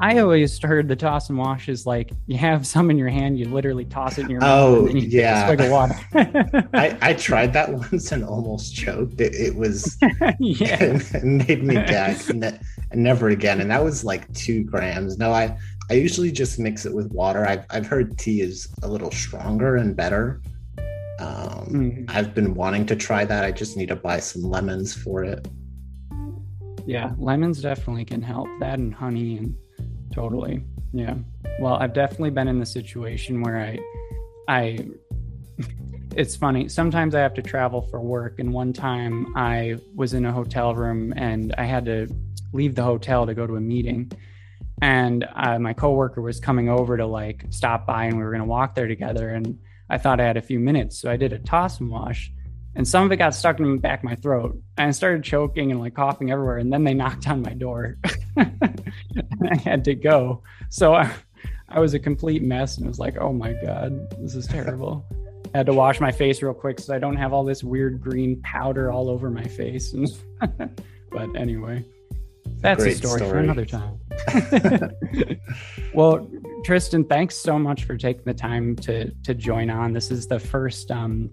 I 0.00 0.18
always 0.18 0.60
heard 0.60 0.88
the 0.88 0.96
toss 0.96 1.28
and 1.28 1.38
wash 1.38 1.68
is 1.68 1.86
like 1.86 2.10
you 2.26 2.36
have 2.36 2.66
some 2.66 2.90
in 2.90 2.98
your 2.98 3.08
hand, 3.08 3.38
you 3.38 3.48
literally 3.48 3.84
toss 3.84 4.18
it 4.18 4.22
in 4.22 4.30
your 4.30 4.40
oh, 4.42 4.82
mouth. 4.82 4.90
Oh, 4.92 4.96
yeah. 4.96 5.46
swig 5.46 5.60
of 5.60 5.70
water. 5.70 5.94
I, 6.74 6.98
I 7.00 7.12
tried 7.18 7.52
that 7.52 7.72
once 7.92 8.10
and 8.10 8.24
almost 8.24 8.74
choked. 8.74 9.20
It, 9.20 9.34
it 9.34 9.54
was, 9.54 9.96
yeah, 10.40 10.78
it 10.80 11.24
made 11.24 11.62
me 11.62 11.74
gag. 11.74 12.34
Ne- 12.34 12.58
never 12.92 13.28
again. 13.28 13.60
And 13.60 13.70
that 13.70 13.84
was 13.84 14.04
like 14.04 14.32
two 14.34 14.64
grams. 14.64 15.16
No, 15.18 15.32
I, 15.32 15.56
I 15.90 15.94
usually 15.94 16.32
just 16.32 16.58
mix 16.58 16.86
it 16.86 16.94
with 16.94 17.12
water. 17.12 17.46
I've, 17.46 17.64
I've 17.70 17.86
heard 17.86 18.18
tea 18.18 18.40
is 18.40 18.68
a 18.82 18.88
little 18.88 19.12
stronger 19.12 19.76
and 19.76 19.94
better. 19.94 20.40
Um, 21.20 21.68
mm. 21.70 22.04
I've 22.08 22.34
been 22.34 22.54
wanting 22.54 22.86
to 22.86 22.96
try 22.96 23.24
that. 23.24 23.44
I 23.44 23.52
just 23.52 23.76
need 23.76 23.88
to 23.88 23.96
buy 23.96 24.18
some 24.18 24.42
lemons 24.42 24.94
for 24.94 25.22
it. 25.22 25.46
Yeah, 26.86 27.12
lemons 27.16 27.62
definitely 27.62 28.04
can 28.04 28.20
help. 28.20 28.48
That 28.60 28.78
and 28.78 28.92
honey 28.92 29.38
and 29.38 29.56
Totally. 30.14 30.62
Yeah. 30.92 31.16
Well, 31.58 31.74
I've 31.74 31.92
definitely 31.92 32.30
been 32.30 32.46
in 32.46 32.60
the 32.60 32.66
situation 32.66 33.42
where 33.42 33.58
I, 33.58 33.78
I, 34.46 34.78
it's 36.16 36.36
funny. 36.36 36.68
Sometimes 36.68 37.16
I 37.16 37.20
have 37.20 37.34
to 37.34 37.42
travel 37.42 37.82
for 37.82 38.00
work. 38.00 38.38
And 38.38 38.52
one 38.52 38.72
time 38.72 39.36
I 39.36 39.78
was 39.96 40.14
in 40.14 40.24
a 40.24 40.32
hotel 40.32 40.72
room 40.72 41.12
and 41.16 41.52
I 41.58 41.64
had 41.64 41.84
to 41.86 42.06
leave 42.52 42.76
the 42.76 42.84
hotel 42.84 43.26
to 43.26 43.34
go 43.34 43.44
to 43.44 43.56
a 43.56 43.60
meeting. 43.60 44.12
And 44.80 45.26
uh, 45.34 45.58
my 45.58 45.72
coworker 45.72 46.22
was 46.22 46.38
coming 46.38 46.68
over 46.68 46.96
to 46.96 47.06
like 47.06 47.46
stop 47.50 47.84
by 47.84 48.04
and 48.04 48.16
we 48.16 48.22
were 48.22 48.30
going 48.30 48.38
to 48.38 48.46
walk 48.46 48.76
there 48.76 48.86
together. 48.86 49.30
And 49.30 49.58
I 49.90 49.98
thought 49.98 50.20
I 50.20 50.24
had 50.24 50.36
a 50.36 50.42
few 50.42 50.60
minutes. 50.60 50.96
So 50.96 51.10
I 51.10 51.16
did 51.16 51.32
a 51.32 51.40
toss 51.40 51.80
and 51.80 51.90
wash 51.90 52.32
and 52.76 52.86
some 52.86 53.04
of 53.04 53.12
it 53.12 53.16
got 53.16 53.34
stuck 53.34 53.60
in 53.60 53.76
the 53.76 53.80
back 53.80 54.00
of 54.00 54.04
my 54.04 54.16
throat. 54.16 54.60
And 54.78 54.88
i 54.88 54.90
started 54.90 55.22
choking 55.22 55.70
and 55.70 55.80
like 55.80 55.94
coughing 55.94 56.30
everywhere 56.30 56.58
and 56.58 56.72
then 56.72 56.84
they 56.84 56.94
knocked 56.94 57.28
on 57.28 57.42
my 57.42 57.54
door. 57.54 57.96
And 58.36 58.92
i 59.50 59.56
had 59.56 59.84
to 59.84 59.94
go. 59.94 60.42
So 60.70 60.94
I, 60.94 61.10
I 61.68 61.78
was 61.80 61.94
a 61.94 61.98
complete 61.98 62.42
mess 62.42 62.76
and 62.76 62.86
it 62.86 62.88
was 62.88 62.98
like 62.98 63.16
oh 63.18 63.32
my 63.32 63.52
god 63.52 64.10
this 64.20 64.34
is 64.34 64.46
terrible. 64.46 65.04
I 65.54 65.58
had 65.58 65.66
to 65.66 65.72
wash 65.72 66.00
my 66.00 66.10
face 66.10 66.42
real 66.42 66.54
quick 66.54 66.80
so 66.80 66.94
i 66.94 66.98
don't 66.98 67.16
have 67.16 67.32
all 67.32 67.44
this 67.44 67.62
weird 67.62 68.00
green 68.00 68.40
powder 68.42 68.90
all 68.90 69.08
over 69.08 69.30
my 69.30 69.44
face. 69.44 69.92
And 69.92 70.08
but 71.10 71.34
anyway 71.36 71.84
that's 72.60 72.82
Great 72.82 72.94
a 72.94 72.96
story, 72.96 73.18
story. 73.18 73.30
for 73.30 73.38
another 73.38 73.66
time. 73.66 73.98
Well 75.94 76.28
tristan 76.64 77.04
thanks 77.04 77.36
so 77.36 77.58
much 77.58 77.84
for 77.84 77.96
taking 77.96 78.24
the 78.24 78.34
time 78.34 78.74
to 78.76 79.10
to 79.10 79.34
join 79.34 79.70
on. 79.70 79.92
This 79.92 80.10
is 80.10 80.26
the 80.26 80.40
first 80.40 80.90
um 80.90 81.30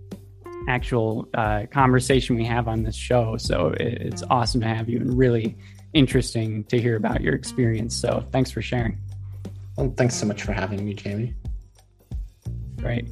actual 0.67 1.27
uh, 1.33 1.65
conversation 1.71 2.35
we 2.35 2.45
have 2.45 2.67
on 2.67 2.83
this 2.83 2.95
show. 2.95 3.37
So 3.37 3.67
it, 3.67 4.01
it's 4.01 4.23
awesome 4.29 4.61
to 4.61 4.67
have 4.67 4.89
you 4.89 4.99
and 4.99 5.17
really 5.17 5.57
interesting 5.93 6.63
to 6.65 6.79
hear 6.79 6.95
about 6.95 7.21
your 7.21 7.33
experience. 7.33 7.95
So 7.95 8.25
thanks 8.31 8.51
for 8.51 8.61
sharing. 8.61 8.97
Well, 9.77 9.93
thanks 9.97 10.15
so 10.15 10.25
much 10.25 10.43
for 10.43 10.53
having 10.53 10.85
me, 10.85 10.93
Jamie. 10.93 11.33
Great. 12.77 13.07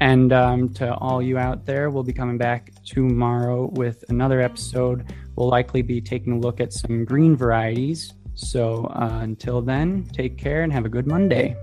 And 0.00 0.32
um, 0.32 0.68
to 0.74 0.94
all 0.96 1.22
you 1.22 1.38
out 1.38 1.64
there, 1.64 1.88
we'll 1.90 2.02
be 2.02 2.12
coming 2.12 2.36
back 2.36 2.72
tomorrow 2.84 3.70
with 3.74 4.04
another 4.08 4.40
episode. 4.40 5.12
We'll 5.36 5.48
likely 5.48 5.82
be 5.82 6.00
taking 6.00 6.32
a 6.32 6.38
look 6.38 6.60
at 6.60 6.72
some 6.72 7.04
green 7.04 7.36
varieties. 7.36 8.12
So 8.34 8.86
uh, 8.86 9.20
until 9.22 9.62
then, 9.62 10.08
take 10.12 10.38
care 10.38 10.62
and 10.62 10.72
have 10.72 10.84
a 10.84 10.88
good 10.88 11.06
Monday. 11.06 11.54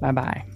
Bye 0.00 0.12
bye. 0.12 0.51